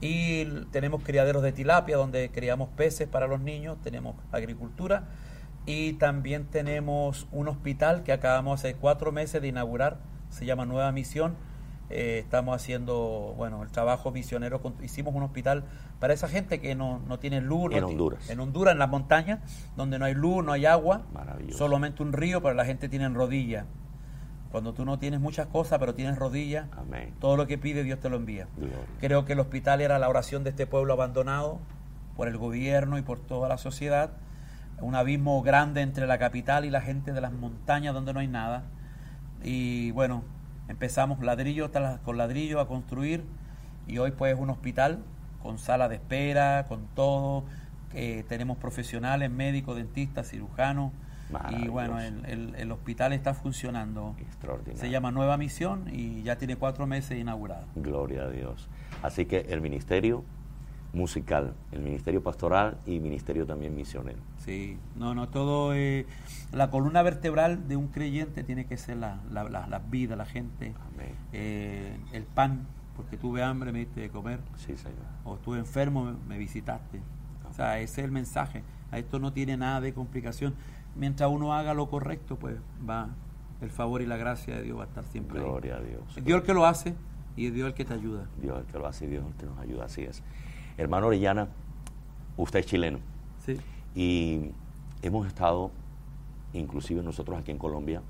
Y 0.00 0.44
tenemos 0.70 1.02
criaderos 1.02 1.42
de 1.42 1.52
tilapia 1.52 1.96
donde 1.96 2.30
criamos 2.30 2.68
peces 2.70 3.08
para 3.08 3.26
los 3.26 3.40
niños, 3.40 3.78
tenemos 3.82 4.16
agricultura 4.32 5.04
y 5.66 5.94
también 5.94 6.44
tenemos 6.46 7.26
un 7.32 7.48
hospital 7.48 8.02
que 8.02 8.12
acabamos 8.12 8.60
hace 8.60 8.74
cuatro 8.74 9.12
meses 9.12 9.40
de 9.40 9.48
inaugurar, 9.48 9.98
se 10.28 10.44
llama 10.44 10.66
Nueva 10.66 10.92
Misión. 10.92 11.36
Eh, 11.90 12.18
estamos 12.18 12.56
haciendo, 12.56 13.34
bueno, 13.36 13.62
el 13.62 13.70
trabajo 13.70 14.10
misionero, 14.10 14.60
con- 14.62 14.74
hicimos 14.82 15.14
un 15.14 15.22
hospital 15.22 15.64
para 16.00 16.14
esa 16.14 16.28
gente 16.28 16.58
que 16.60 16.74
no, 16.74 16.98
no 17.06 17.18
tiene 17.18 17.40
luz. 17.42 17.72
En 17.72 17.84
Honduras. 17.84 18.30
En 18.30 18.40
Honduras, 18.40 18.72
en 18.72 18.78
las 18.78 18.88
montañas, 18.88 19.40
donde 19.76 19.98
no 19.98 20.06
hay 20.06 20.14
luz, 20.14 20.42
no 20.44 20.52
hay 20.52 20.64
agua, 20.66 21.02
solamente 21.52 22.02
un 22.02 22.12
río, 22.14 22.42
pero 22.42 22.54
la 22.54 22.64
gente 22.64 22.88
tiene 22.88 23.08
rodillas. 23.10 23.66
Cuando 24.54 24.72
tú 24.72 24.84
no 24.84 25.00
tienes 25.00 25.18
muchas 25.18 25.48
cosas, 25.48 25.80
pero 25.80 25.94
tienes 25.96 26.16
rodillas, 26.16 26.68
Amén. 26.78 27.12
todo 27.18 27.36
lo 27.36 27.48
que 27.48 27.58
pide 27.58 27.82
Dios 27.82 27.98
te 27.98 28.08
lo 28.08 28.14
envía. 28.18 28.46
Gloria. 28.56 28.76
Creo 29.00 29.24
que 29.24 29.32
el 29.32 29.40
hospital 29.40 29.80
era 29.80 29.98
la 29.98 30.08
oración 30.08 30.44
de 30.44 30.50
este 30.50 30.64
pueblo 30.64 30.92
abandonado 30.92 31.58
por 32.16 32.28
el 32.28 32.36
gobierno 32.38 32.96
y 32.96 33.02
por 33.02 33.18
toda 33.18 33.48
la 33.48 33.58
sociedad. 33.58 34.10
Un 34.80 34.94
abismo 34.94 35.42
grande 35.42 35.80
entre 35.80 36.06
la 36.06 36.18
capital 36.18 36.64
y 36.64 36.70
la 36.70 36.80
gente 36.82 37.12
de 37.12 37.20
las 37.20 37.32
montañas 37.32 37.94
donde 37.94 38.12
no 38.14 38.20
hay 38.20 38.28
nada. 38.28 38.62
Y 39.42 39.90
bueno, 39.90 40.22
empezamos 40.68 41.18
ladrillo 41.18 41.72
tras- 41.72 41.98
con 42.02 42.16
ladrillo 42.16 42.60
a 42.60 42.68
construir 42.68 43.24
y 43.88 43.98
hoy 43.98 44.12
pues 44.12 44.34
es 44.34 44.40
un 44.40 44.50
hospital 44.50 45.00
con 45.42 45.58
sala 45.58 45.88
de 45.88 45.96
espera, 45.96 46.66
con 46.68 46.86
todo. 46.94 47.42
Eh, 47.92 48.24
tenemos 48.28 48.56
profesionales, 48.58 49.32
médicos, 49.32 49.74
dentistas, 49.74 50.28
cirujanos. 50.30 50.92
Y 51.50 51.68
bueno, 51.68 52.00
el, 52.00 52.24
el- 52.26 52.54
el 52.56 52.72
hospital 52.72 53.12
está 53.12 53.34
funcionando. 53.34 54.14
Extraordinario. 54.18 54.80
Se 54.80 54.90
llama 54.90 55.10
Nueva 55.10 55.36
Misión 55.36 55.84
y 55.92 56.22
ya 56.22 56.36
tiene 56.38 56.56
cuatro 56.56 56.86
meses 56.86 57.18
inaugurado. 57.18 57.66
Gloria 57.76 58.22
a 58.24 58.30
Dios. 58.30 58.68
Así 59.02 59.26
que 59.26 59.40
el 59.50 59.60
ministerio 59.60 60.24
musical, 60.92 61.54
el 61.72 61.80
ministerio 61.82 62.22
pastoral 62.22 62.78
y 62.86 63.00
ministerio 63.00 63.46
también 63.46 63.74
misionero. 63.74 64.18
Sí, 64.38 64.78
no, 64.96 65.14
no, 65.14 65.28
todo. 65.28 65.74
eh, 65.74 66.06
la 66.52 66.70
columna 66.70 67.02
vertebral 67.02 67.66
de 67.66 67.76
un 67.76 67.88
creyente 67.88 68.44
tiene 68.44 68.66
que 68.66 68.76
ser 68.76 68.98
la, 68.98 69.18
la, 69.32 69.44
la- 69.44 69.66
la 69.66 69.78
vida, 69.80 70.14
la 70.14 70.24
gente, 70.24 70.72
Amén. 70.94 71.08
eh, 71.32 71.96
el 72.12 72.22
pan, 72.22 72.66
porque 72.96 73.16
tuve 73.16 73.42
hambre, 73.42 73.72
me 73.72 73.80
diste 73.80 74.02
de 74.02 74.08
comer, 74.10 74.38
Sí, 74.56 74.76
Señor. 74.76 74.98
o 75.24 75.34
estuve 75.34 75.58
enfermo, 75.58 76.04
me, 76.04 76.12
me 76.28 76.38
visitaste. 76.38 77.00
O 77.50 77.52
sea, 77.52 77.80
ese 77.80 78.00
es 78.00 78.04
el 78.04 78.12
mensaje. 78.12 78.62
A 78.92 78.98
esto 78.98 79.18
no 79.18 79.32
tiene 79.32 79.56
nada 79.56 79.80
de 79.80 79.92
complicación. 79.94 80.54
Mientras 80.96 81.28
uno 81.30 81.54
haga 81.54 81.74
lo 81.74 81.88
correcto, 81.88 82.36
pues 82.36 82.56
va 82.88 83.08
el 83.60 83.70
favor 83.70 84.02
y 84.02 84.06
la 84.06 84.16
gracia 84.16 84.56
de 84.56 84.62
Dios 84.62 84.78
va 84.78 84.82
a 84.82 84.86
estar 84.86 85.04
siempre 85.04 85.38
ahí. 85.38 85.44
Gloria 85.44 85.76
a 85.76 85.80
Dios. 85.80 86.02
Es 86.16 86.24
Dios 86.24 86.40
el 86.40 86.46
que 86.46 86.54
lo 86.54 86.66
hace 86.66 86.94
y 87.36 87.46
es 87.46 87.54
Dios 87.54 87.68
el 87.68 87.74
que 87.74 87.84
te 87.84 87.94
ayuda. 87.94 88.26
Dios 88.40 88.58
el 88.58 88.64
que 88.66 88.78
lo 88.78 88.86
hace 88.86 89.04
y 89.06 89.08
Dios 89.08 89.24
el 89.26 89.34
que 89.34 89.46
nos 89.46 89.58
ayuda, 89.58 89.84
así 89.86 90.02
es. 90.02 90.22
Hermano 90.76 91.06
Orellana, 91.08 91.48
usted 92.36 92.60
es 92.60 92.66
chileno 92.66 92.98
Sí. 93.44 93.58
y 93.94 94.50
hemos 95.02 95.26
estado, 95.26 95.70
inclusive 96.52 97.02
nosotros 97.02 97.38
aquí 97.38 97.50
en 97.50 97.58
Colombia, 97.58 98.02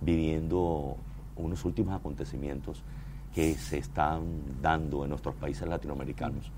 viviendo 0.00 0.96
unos 1.36 1.64
últimos 1.64 1.94
acontecimientos 1.94 2.82
que 3.34 3.54
se 3.54 3.78
están 3.78 4.22
dando 4.60 5.04
en 5.04 5.10
nuestros 5.10 5.34
países 5.34 5.66
latinoamericanos. 5.66 6.50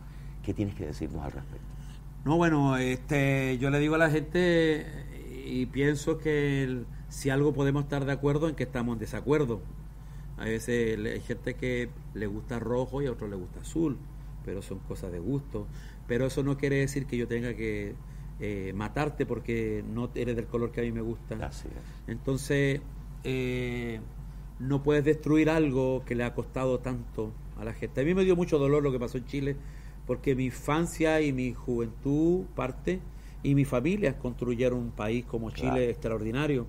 ¿Qué 0.42 0.52
tienes 0.52 0.74
que 0.74 0.86
decirnos 0.86 1.24
al 1.24 1.32
respecto? 1.32 1.66
No, 2.24 2.36
bueno, 2.36 2.76
este, 2.78 3.58
yo 3.58 3.70
le 3.70 3.78
digo 3.78 3.94
a 3.94 3.98
la 3.98 4.10
gente 4.10 5.13
y 5.44 5.66
pienso 5.66 6.18
que 6.18 6.62
el- 6.64 6.86
si 7.08 7.30
algo 7.30 7.52
podemos 7.52 7.84
estar 7.84 8.04
de 8.04 8.12
acuerdo 8.12 8.48
en 8.48 8.54
que 8.54 8.64
estamos 8.64 8.94
en 8.94 8.98
desacuerdo. 9.00 9.60
A 10.36 10.44
veces 10.44 10.98
hay 10.98 11.20
gente 11.20 11.54
que 11.54 11.88
le 12.14 12.26
gusta 12.26 12.58
rojo 12.58 13.02
y 13.02 13.06
a 13.06 13.12
otros 13.12 13.30
le 13.30 13.36
gusta 13.36 13.60
azul. 13.60 13.96
pero 14.44 14.60
son 14.60 14.78
cosas 14.80 15.10
de 15.10 15.20
gusto. 15.20 15.66
Pero 16.06 16.26
eso 16.26 16.42
no 16.42 16.58
quiere 16.58 16.76
decir 16.76 17.06
que 17.06 17.16
yo 17.16 17.26
tenga 17.26 17.54
que 17.54 17.94
eh, 18.40 18.72
matarte 18.74 19.24
porque 19.24 19.82
no 19.90 20.10
eres 20.14 20.36
del 20.36 20.44
color 20.46 20.70
que 20.70 20.82
a 20.82 20.84
mí 20.84 20.92
me 20.92 21.00
gusta. 21.00 21.34
Así 21.46 21.66
es. 21.68 22.08
Entonces, 22.10 22.82
eh, 23.22 24.00
no 24.58 24.82
puedes 24.82 25.02
destruir 25.02 25.48
algo 25.48 26.02
que 26.04 26.14
le 26.14 26.24
ha 26.24 26.34
costado 26.34 26.80
tanto 26.80 27.32
a 27.58 27.64
la 27.64 27.72
gente. 27.72 28.02
A 28.02 28.04
mí 28.04 28.12
me 28.12 28.22
dio 28.24 28.36
mucho 28.36 28.58
dolor 28.58 28.82
lo 28.82 28.92
que 28.92 28.98
pasó 28.98 29.16
en 29.16 29.24
Chile, 29.24 29.56
porque 30.06 30.34
mi 30.34 30.44
infancia 30.44 31.22
y 31.22 31.32
mi 31.32 31.54
juventud 31.54 32.44
parte 32.54 33.00
y 33.44 33.54
mi 33.54 33.64
familia 33.64 34.18
construyeron 34.18 34.78
un 34.80 34.90
país 34.90 35.24
como 35.24 35.50
Chile 35.52 35.68
Claro. 35.70 35.80
extraordinario. 35.82 36.66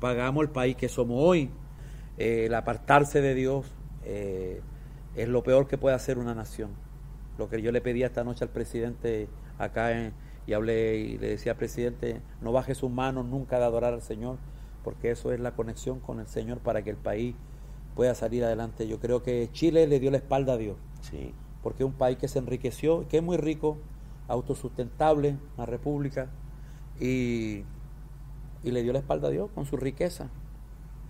Pagamos 0.00 0.42
el 0.42 0.50
país 0.50 0.74
que 0.74 0.88
somos 0.88 1.16
hoy. 1.20 1.50
Eh, 2.16 2.46
el 2.46 2.54
apartarse 2.54 3.20
de 3.20 3.34
Dios 3.34 3.66
eh, 4.04 4.60
es 5.14 5.28
lo 5.28 5.42
peor 5.44 5.68
que 5.68 5.78
puede 5.78 5.94
hacer 5.94 6.18
una 6.18 6.34
nación. 6.34 6.70
Lo 7.38 7.48
que 7.48 7.62
yo 7.62 7.70
le 7.70 7.80
pedí 7.80 8.02
esta 8.02 8.24
noche 8.24 8.42
al 8.44 8.50
presidente 8.50 9.28
acá 9.58 9.92
en- 9.92 10.12
y 10.46 10.54
hablé 10.54 10.96
y 10.96 11.18
le 11.18 11.28
decía 11.28 11.52
al 11.52 11.58
presidente, 11.58 12.20
no 12.40 12.52
baje 12.52 12.74
sus 12.74 12.90
manos 12.90 13.26
nunca 13.26 13.58
de 13.58 13.64
adorar 13.66 13.92
al 13.92 14.00
Señor, 14.02 14.38
porque 14.82 15.10
eso 15.10 15.30
es 15.32 15.40
la 15.40 15.52
conexión 15.52 16.00
con 16.00 16.20
el 16.20 16.26
Señor 16.26 16.58
para 16.58 16.82
que 16.82 16.90
el 16.90 16.96
país 16.96 17.34
pueda 17.94 18.14
salir 18.14 18.42
adelante. 18.44 18.88
Yo 18.88 18.98
creo 18.98 19.22
que 19.22 19.50
Chile 19.52 19.86
le 19.86 20.00
dio 20.00 20.10
la 20.10 20.16
espalda 20.16 20.54
a 20.54 20.56
Dios, 20.56 20.76
Sí. 21.02 21.34
porque 21.62 21.82
es 21.82 21.86
un 21.86 21.92
país 21.92 22.16
que 22.16 22.28
se 22.28 22.38
enriqueció, 22.38 23.06
que 23.08 23.18
es 23.18 23.22
muy 23.22 23.36
rico, 23.36 23.76
autosustentable, 24.28 25.36
una 25.56 25.66
república, 25.66 26.28
y, 27.00 27.64
y 28.62 28.70
le 28.70 28.82
dio 28.82 28.92
la 28.92 29.00
espalda 29.00 29.28
a 29.28 29.30
Dios 29.30 29.50
con 29.54 29.66
su 29.66 29.76
riqueza. 29.76 30.28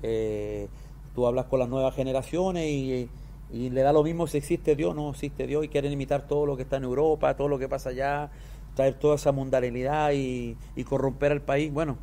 Eh, 0.02 0.68
tú 1.14 1.26
hablas 1.26 1.46
con 1.46 1.58
las 1.58 1.68
nuevas 1.68 1.94
generaciones 1.94 2.66
y, 2.66 3.08
y 3.52 3.70
le 3.70 3.82
da 3.82 3.92
lo 3.92 4.02
mismo 4.02 4.26
si 4.26 4.38
existe 4.38 4.76
Dios 4.76 4.92
o 4.92 4.94
no 4.94 5.10
existe 5.10 5.46
Dios 5.46 5.64
y 5.64 5.68
quieren 5.68 5.92
imitar 5.92 6.28
todo 6.28 6.46
lo 6.46 6.56
que 6.56 6.62
está 6.62 6.76
en 6.76 6.84
Europa, 6.84 7.36
todo 7.36 7.48
lo 7.48 7.58
que 7.58 7.68
pasa 7.68 7.90
allá, 7.90 8.30
traer 8.74 8.94
toda 8.94 9.16
esa 9.16 9.32
mundanalidad 9.32 10.12
y, 10.12 10.56
y 10.76 10.84
corromper 10.84 11.32
al 11.32 11.40
país. 11.42 11.72
Bueno, 11.72 11.96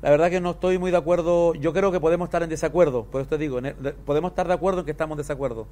la 0.00 0.10
verdad 0.10 0.30
que 0.30 0.40
no 0.40 0.52
estoy 0.52 0.78
muy 0.78 0.90
de 0.90 0.96
acuerdo. 0.96 1.54
Yo 1.54 1.72
creo 1.72 1.92
que 1.92 2.00
podemos 2.00 2.28
estar 2.28 2.42
en 2.42 2.48
desacuerdo, 2.48 3.04
por 3.04 3.20
eso 3.20 3.30
te 3.30 3.38
digo, 3.38 3.58
podemos 4.06 4.30
estar 4.30 4.48
de 4.48 4.54
acuerdo 4.54 4.80
en 4.80 4.86
que 4.86 4.92
estamos 4.92 5.16
en 5.16 5.18
desacuerdo, 5.18 5.66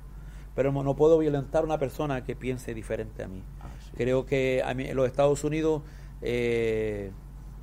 pero 0.55 0.72
no 0.72 0.83
no 0.83 0.94
puedo 0.96 1.16
violentar 1.18 1.62
a 1.62 1.64
una 1.64 1.78
persona 1.78 2.24
que 2.24 2.37
piense 2.37 2.74
diferente 2.74 3.22
a 3.22 3.28
mí. 3.28 3.42
Creo 3.96 4.26
que 4.26 4.62
a 4.64 4.74
mí, 4.74 4.85
en 4.87 4.96
los 4.96 5.07
Estados 5.07 5.44
Unidos 5.44 5.83
eh, 6.20 7.12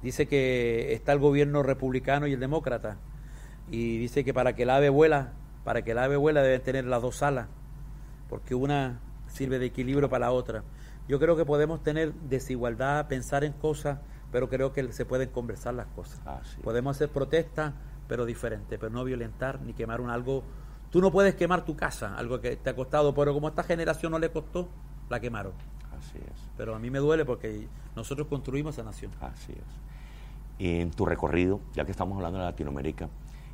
dice 0.01 0.27
que 0.27 0.93
está 0.93 1.11
el 1.11 1.19
gobierno 1.19 1.63
republicano 1.63 2.27
y 2.27 2.33
el 2.33 2.39
demócrata 2.39 2.97
y 3.71 3.97
dice 3.97 4.23
que 4.23 4.33
para 4.33 4.55
que 4.55 4.63
el 4.63 4.69
ave 4.69 4.89
vuela, 4.89 5.33
para 5.63 5.83
que 5.83 5.91
el 5.91 5.97
ave 5.99 6.17
vuela 6.17 6.41
deben 6.41 6.61
tener 6.61 6.85
las 6.85 7.01
dos 7.01 7.21
alas, 7.21 7.47
porque 8.27 8.55
una 8.55 8.99
sirve 9.27 9.59
de 9.59 9.67
equilibrio 9.67 10.09
para 10.09 10.27
la 10.27 10.31
otra. 10.31 10.63
Yo 11.07 11.19
creo 11.19 11.35
que 11.35 11.45
podemos 11.45 11.81
tener 11.83 12.13
desigualdad, 12.13 13.07
pensar 13.07 13.43
en 13.43 13.53
cosas, 13.53 13.99
pero 14.31 14.49
creo 14.49 14.73
que 14.73 14.91
se 14.93 15.05
pueden 15.05 15.29
conversar 15.29 15.73
las 15.73 15.87
cosas. 15.87 16.19
Es. 16.43 16.55
Podemos 16.63 16.95
hacer 16.95 17.09
protestas, 17.09 17.73
pero 18.07 18.25
diferente, 18.25 18.77
pero 18.77 18.91
no 18.91 19.03
violentar 19.03 19.61
ni 19.61 19.73
quemar 19.73 20.01
un 20.01 20.09
algo. 20.09 20.43
Tú 20.91 21.01
no 21.01 21.11
puedes 21.11 21.35
quemar 21.35 21.65
tu 21.65 21.75
casa, 21.75 22.15
algo 22.15 22.39
que 22.39 22.55
te 22.55 22.69
ha 22.69 22.75
costado, 22.75 23.13
pero 23.13 23.33
como 23.33 23.47
a 23.47 23.49
esta 23.51 23.63
generación 23.63 24.11
no 24.11 24.19
le 24.19 24.31
costó, 24.31 24.69
la 25.09 25.19
quemaron. 25.19 25.53
Así 25.99 26.17
es. 26.17 26.41
Pero 26.57 26.75
a 26.75 26.79
mí 26.79 26.89
me 26.89 26.99
duele 26.99 27.25
porque 27.25 27.67
nosotros 27.95 28.27
construimos 28.27 28.75
esa 28.75 28.83
nación. 28.83 29.11
Así 29.21 29.53
es. 29.53 29.59
En 30.59 30.91
tu 30.91 31.05
recorrido, 31.05 31.59
ya 31.73 31.85
que 31.85 31.91
estamos 31.91 32.15
hablando 32.17 32.39
de 32.39 32.45
Latinoamérica, 32.45 33.07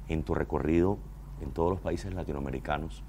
en 0.10 0.23
tu 0.23 0.34
recorrido 0.36 0.97
en 1.41 1.51
todos 1.51 1.69
los 1.71 1.79
países 1.81 2.13
latinoamericanos, 2.13 3.03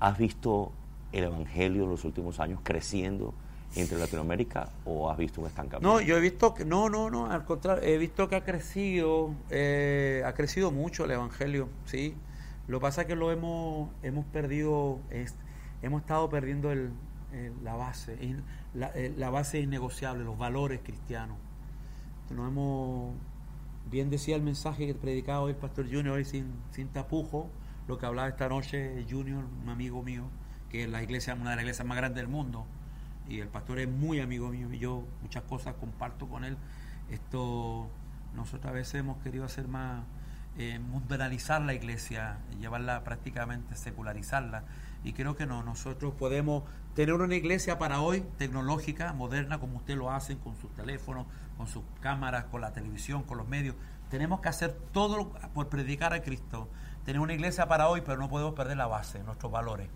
¿has 0.00 0.18
visto 0.18 0.72
el 1.12 1.24
Evangelio 1.24 1.84
en 1.84 1.90
los 1.90 2.04
últimos 2.04 2.40
años 2.40 2.60
creciendo 2.62 3.34
entre 3.76 3.98
Latinoamérica 3.98 4.68
o 4.84 5.10
has 5.10 5.16
visto 5.16 5.40
un 5.40 5.46
estancamiento? 5.46 5.88
No, 5.88 6.00
yo 6.00 6.16
he 6.16 6.20
visto 6.20 6.54
que, 6.54 6.64
no, 6.64 6.88
no, 6.88 7.10
no, 7.10 7.30
al 7.30 7.44
contrario, 7.44 7.82
he 7.84 7.98
visto 7.98 8.28
que 8.28 8.36
ha 8.36 8.44
crecido, 8.44 9.30
eh, 9.50 10.22
ha 10.26 10.32
crecido 10.34 10.70
mucho 10.70 11.04
el 11.04 11.12
Evangelio, 11.12 11.68
sí. 11.84 12.14
Lo 12.68 12.78
que 12.78 12.82
pasa 12.82 13.02
es 13.02 13.06
que 13.06 13.16
lo 13.16 13.30
hemos, 13.32 13.90
hemos 14.02 14.24
perdido, 14.26 14.98
es- 15.10 15.34
hemos 15.82 16.00
estado 16.02 16.28
perdiendo 16.30 16.70
el, 16.72 16.90
el- 17.32 17.64
la 17.64 17.74
base, 17.74 18.14
y 18.22 18.36
la, 18.78 18.88
eh, 18.94 19.12
la 19.16 19.30
base 19.30 19.60
innegociable, 19.60 20.24
los 20.24 20.38
valores 20.38 20.80
cristianos. 20.82 21.36
No 22.30 22.46
hemos, 22.46 23.14
bien 23.90 24.10
decía 24.10 24.36
el 24.36 24.42
mensaje 24.42 24.86
que 24.86 24.94
predicaba 24.94 25.40
hoy 25.40 25.52
el 25.52 25.56
Pastor 25.58 25.86
Junior, 25.86 26.16
hoy 26.16 26.24
sin, 26.24 26.52
sin 26.70 26.88
tapujo, 26.88 27.50
lo 27.88 27.98
que 27.98 28.06
hablaba 28.06 28.28
esta 28.28 28.48
noche 28.48 29.04
Junior, 29.10 29.44
un 29.62 29.68
amigo 29.68 30.02
mío, 30.02 30.24
que 30.70 30.84
es 30.84 30.88
la 30.88 31.02
iglesia, 31.02 31.34
una 31.34 31.50
de 31.50 31.56
las 31.56 31.64
iglesias 31.64 31.86
más 31.86 31.96
grandes 31.98 32.22
del 32.22 32.28
mundo, 32.28 32.64
y 33.28 33.40
el 33.40 33.48
pastor 33.48 33.78
es 33.78 33.88
muy 33.88 34.20
amigo 34.20 34.48
mío 34.48 34.72
y 34.72 34.78
yo 34.78 35.04
muchas 35.22 35.42
cosas 35.44 35.74
comparto 35.74 36.26
con 36.28 36.44
él. 36.44 36.56
Esto, 37.10 37.88
nosotros 38.34 38.70
a 38.70 38.72
veces 38.74 38.94
hemos 38.96 39.18
querido 39.22 39.44
hacer 39.44 39.68
más, 39.68 40.04
eh, 40.58 40.78
mundanalizar 40.78 41.60
la 41.62 41.74
iglesia, 41.74 42.38
llevarla 42.60 43.04
prácticamente, 43.04 43.76
secularizarla. 43.76 44.64
Y 45.04 45.12
creo 45.12 45.36
que 45.36 45.46
no, 45.46 45.62
nosotros 45.62 46.14
podemos 46.14 46.64
tener 46.94 47.14
una 47.14 47.34
iglesia 47.34 47.78
para 47.78 48.00
hoy, 48.00 48.24
tecnológica, 48.38 49.12
moderna, 49.12 49.58
como 49.58 49.78
ustedes 49.78 49.98
lo 49.98 50.10
hacen 50.10 50.38
con 50.38 50.56
sus 50.56 50.72
teléfonos, 50.74 51.26
con 51.56 51.66
sus 51.66 51.82
cámaras, 52.00 52.44
con 52.44 52.60
la 52.60 52.72
televisión, 52.72 53.22
con 53.22 53.38
los 53.38 53.48
medios. 53.48 53.74
Tenemos 54.10 54.40
que 54.40 54.48
hacer 54.48 54.72
todo 54.92 55.30
por 55.54 55.68
predicar 55.68 56.12
a 56.12 56.22
Cristo. 56.22 56.68
Tener 57.04 57.20
una 57.20 57.32
iglesia 57.32 57.66
para 57.66 57.88
hoy, 57.88 58.02
pero 58.02 58.18
no 58.18 58.28
podemos 58.28 58.54
perder 58.54 58.76
la 58.76 58.86
base, 58.86 59.22
nuestros 59.24 59.50
valores 59.50 59.88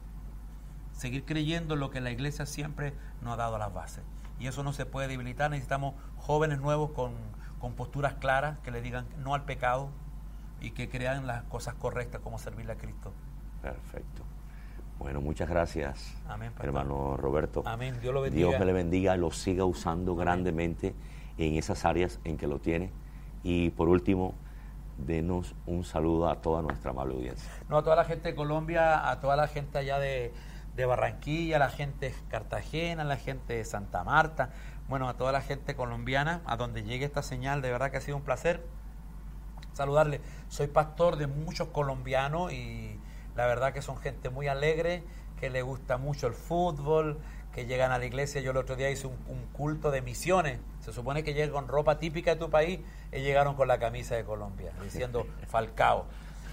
seguir 0.97 1.25
creyendo 1.25 1.75
en 1.75 1.81
lo 1.81 1.91
que 1.91 2.01
la 2.01 2.11
iglesia 2.11 2.47
siempre 2.47 2.95
nos 3.21 3.35
ha 3.35 3.37
dado 3.37 3.59
las 3.59 3.73
bases. 3.73 4.03
Y 4.39 4.47
eso 4.49 4.63
no 4.63 4.73
se 4.73 4.87
puede 4.87 5.09
debilitar, 5.09 5.51
necesitamos 5.51 5.95
jóvenes 6.17 6.59
nuevos 6.59 6.91
con, 6.91 7.13
con 7.61 7.75
posturas 7.75 8.15
claras, 8.15 8.59
que 8.61 8.71
le 8.71 8.83
digan 8.83 9.07
no 9.19 9.35
al 9.35 9.45
pecado 9.45 9.91
y 10.61 10.71
que 10.73 10.89
crean 10.89 11.27
las 11.27 11.45
cosas 11.45 11.75
correctas 11.75 12.21
como 12.23 12.39
servirle 12.39 12.73
a 12.73 12.77
Cristo. 12.77 13.13
Perfecto. 13.63 14.25
Bueno, 14.99 15.21
muchas 15.21 15.49
gracias, 15.49 16.15
Amén, 16.29 16.53
hermano 16.61 17.17
Roberto. 17.17 17.63
Amén. 17.67 17.99
Dios 18.01 18.15
lo 18.15 18.23
bendiga. 18.23 18.49
Dios 18.49 18.59
me 18.59 18.67
le 18.67 18.73
bendiga, 18.73 19.17
lo 19.17 19.31
siga 19.31 19.65
usando 19.65 20.17
grandemente 20.17 20.95
en 21.39 21.55
esas 21.57 21.85
áreas 21.85 22.19
en 22.25 22.37
que 22.37 22.47
lo 22.47 22.59
tiene. 22.59 22.91
Y 23.43 23.71
por 23.71 23.89
último, 23.89 24.35
denos 24.99 25.55
un 25.67 25.85
saludo 25.85 26.29
a 26.29 26.41
toda 26.41 26.63
nuestra 26.63 26.91
amable 26.91 27.15
audiencia. 27.15 27.51
No, 27.69 27.79
a 27.79 27.83
toda 27.83 27.97
la 27.97 28.05
gente 28.05 28.31
de 28.31 28.35
Colombia, 28.35 29.09
a 29.09 29.21
toda 29.21 29.37
la 29.37 29.49
gente 29.49 29.79
allá 29.79 29.99
de, 29.99 30.33
de 30.75 30.87
Barranquilla, 30.87 31.57
a 31.57 31.59
la 31.59 31.69
gente 31.69 32.11
de 32.11 32.15
Cartagena, 32.29 33.03
a 33.03 33.07
la 33.07 33.17
gente 33.17 33.55
de 33.55 33.65
Santa 33.65 34.03
Marta, 34.05 34.51
bueno, 34.89 35.09
a 35.09 35.15
toda 35.15 35.33
la 35.33 35.41
gente 35.41 35.75
colombiana, 35.75 36.41
a 36.47 36.57
donde 36.57 36.83
llegue 36.85 37.05
esta 37.05 37.23
señal, 37.23 37.61
de 37.61 37.71
verdad 37.71 37.91
que 37.91 37.99
ha 37.99 38.01
sido 38.01 38.17
un 38.17 38.23
placer 38.23 38.65
saludarle. 39.73 40.21
Soy 40.49 40.69
pastor 40.69 41.17
de 41.17 41.27
muchos 41.27 41.69
colombianos 41.69 42.53
y 42.53 42.99
la 43.37 43.47
verdad 43.47 43.73
que 43.73 43.83
son 43.83 43.97
gente 43.99 44.31
muy 44.31 44.49
alegre, 44.49 45.03
que 45.39 45.51
le 45.51 45.63
gusta 45.63 45.99
mucho 45.99 46.27
el 46.27 46.35
fútbol, 46.35 47.19
que 47.53 47.67
llegan 47.67 47.93
a 47.93 47.99
la 47.99 48.05
iglesia. 48.07 48.41
Yo 48.41 48.51
el 48.51 48.57
otro 48.57 48.77
día 48.77 48.91
hice 48.91 49.07
un, 49.07 49.17
un 49.29 49.47
culto 49.53 49.91
de 49.91 50.03
misiones. 50.03 50.59
Se 50.81 50.93
supone 50.93 51.23
que 51.23 51.35
llegan 51.35 51.51
con 51.51 51.69
ropa 51.69 51.99
típica 51.99 52.35
de 52.35 52.41
tu 52.41 52.51
país 52.51 52.81
y 53.13 53.21
llegaron 53.21 53.55
con 53.55 53.69
la 53.69 53.79
camisa 53.79 54.15
de 54.15 54.25
Colombia, 54.25 54.73
diciendo 54.83 55.27
Falcao. 55.49 56.07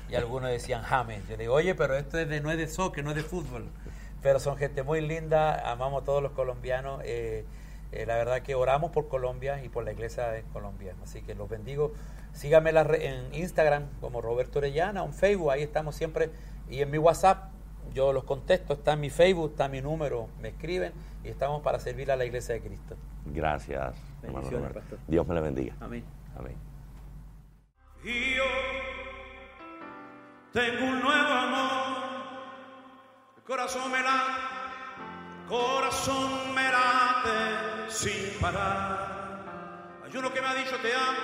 Y 0.09 0.15
algunos 0.15 0.49
decían 0.49 0.83
James. 0.83 1.27
Yo 1.27 1.37
digo, 1.37 1.53
oye, 1.53 1.75
pero 1.75 1.95
esto 1.95 2.19
es 2.19 2.27
de, 2.29 2.41
no 2.41 2.51
es 2.51 2.57
de 2.57 2.67
soccer, 2.67 3.03
no 3.03 3.11
es 3.11 3.15
de 3.15 3.23
fútbol. 3.23 3.69
Pero 4.21 4.39
son 4.39 4.57
gente 4.57 4.83
muy 4.83 5.01
linda, 5.01 5.71
amamos 5.71 6.03
a 6.03 6.05
todos 6.05 6.21
los 6.21 6.31
colombianos. 6.33 7.01
eh, 7.03 7.45
eh, 7.95 8.05
la 8.05 8.15
verdad 8.15 8.41
que 8.41 8.55
oramos 8.55 8.91
por 8.91 9.07
Colombia 9.07 9.63
y 9.63 9.69
por 9.69 9.83
la 9.83 9.91
iglesia 9.91 10.27
de 10.29 10.43
Colombia. 10.53 10.95
Así 11.03 11.21
que 11.21 11.35
los 11.35 11.49
bendigo. 11.49 11.93
Síganme 12.33 12.71
en 12.71 12.75
la 12.75 13.37
Instagram 13.37 13.87
como 14.01 14.21
Roberto 14.21 14.59
Orellana, 14.59 15.03
en 15.03 15.13
Facebook, 15.13 15.51
ahí 15.51 15.61
estamos 15.61 15.95
siempre. 15.95 16.31
Y 16.69 16.81
en 16.81 16.89
mi 16.89 16.97
WhatsApp, 16.97 17.51
yo 17.93 18.11
los 18.11 18.23
contesto, 18.23 18.73
está 18.73 18.93
en 18.93 19.01
mi 19.01 19.09
Facebook, 19.09 19.51
está 19.51 19.67
mi 19.67 19.81
número, 19.81 20.29
me 20.41 20.49
escriben 20.49 20.93
y 21.23 21.29
estamos 21.29 21.61
para 21.61 21.79
servir 21.79 22.11
a 22.11 22.15
la 22.15 22.25
iglesia 22.25 22.55
de 22.55 22.61
Cristo. 22.61 22.95
Gracias, 23.25 23.95
hermano 24.23 24.49
Roberto. 24.49 24.79
pastor. 24.79 24.99
Dios 25.07 25.27
me 25.27 25.35
le 25.35 25.41
bendiga. 25.41 25.75
Amén. 25.79 26.03
Amén. 26.35 26.55
Y 28.03 28.35
yo 28.35 28.43
tengo 30.51 30.85
un 30.85 30.99
nuevo 30.99 31.29
amor, 31.29 31.93
el 33.37 33.43
corazón 33.43 33.91
me 33.91 34.01
late, 34.01 34.52
corazón 35.47 36.53
me 36.53 36.63
late 36.63 37.89
sin 37.89 38.39
parar. 38.39 39.99
Hay 40.03 40.17
uno 40.17 40.33
que 40.33 40.41
me 40.41 40.47
ha 40.47 40.55
dicho 40.55 40.75
te 40.77 40.93
amo, 40.93 41.17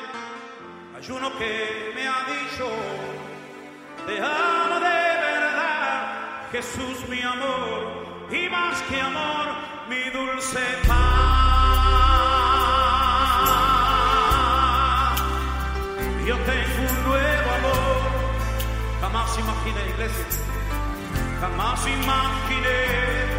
hay 0.95 1.11
uno 1.11 1.37
que 1.37 1.91
me 1.95 2.07
ha 2.07 2.25
dicho 2.25 2.67
te 4.05 4.17
amo 4.19 4.75
de 4.79 5.17
verdad, 5.27 6.49
Jesús 6.51 7.07
mi 7.09 7.21
amor 7.21 8.27
y 8.31 8.49
más 8.49 8.81
que 8.83 9.01
amor, 9.01 9.47
mi 9.89 10.09
dulce 10.11 10.59
paz. 10.87 11.29
Yo 16.25 16.35
tengo 16.37 16.81
un 16.89 17.03
nuevo 17.09 17.51
amor, 17.59 18.01
jamás 19.01 19.39
imaginé 19.39 19.89
iglesia, 19.89 20.25
jamás 21.41 21.87
imaginé 21.87 23.38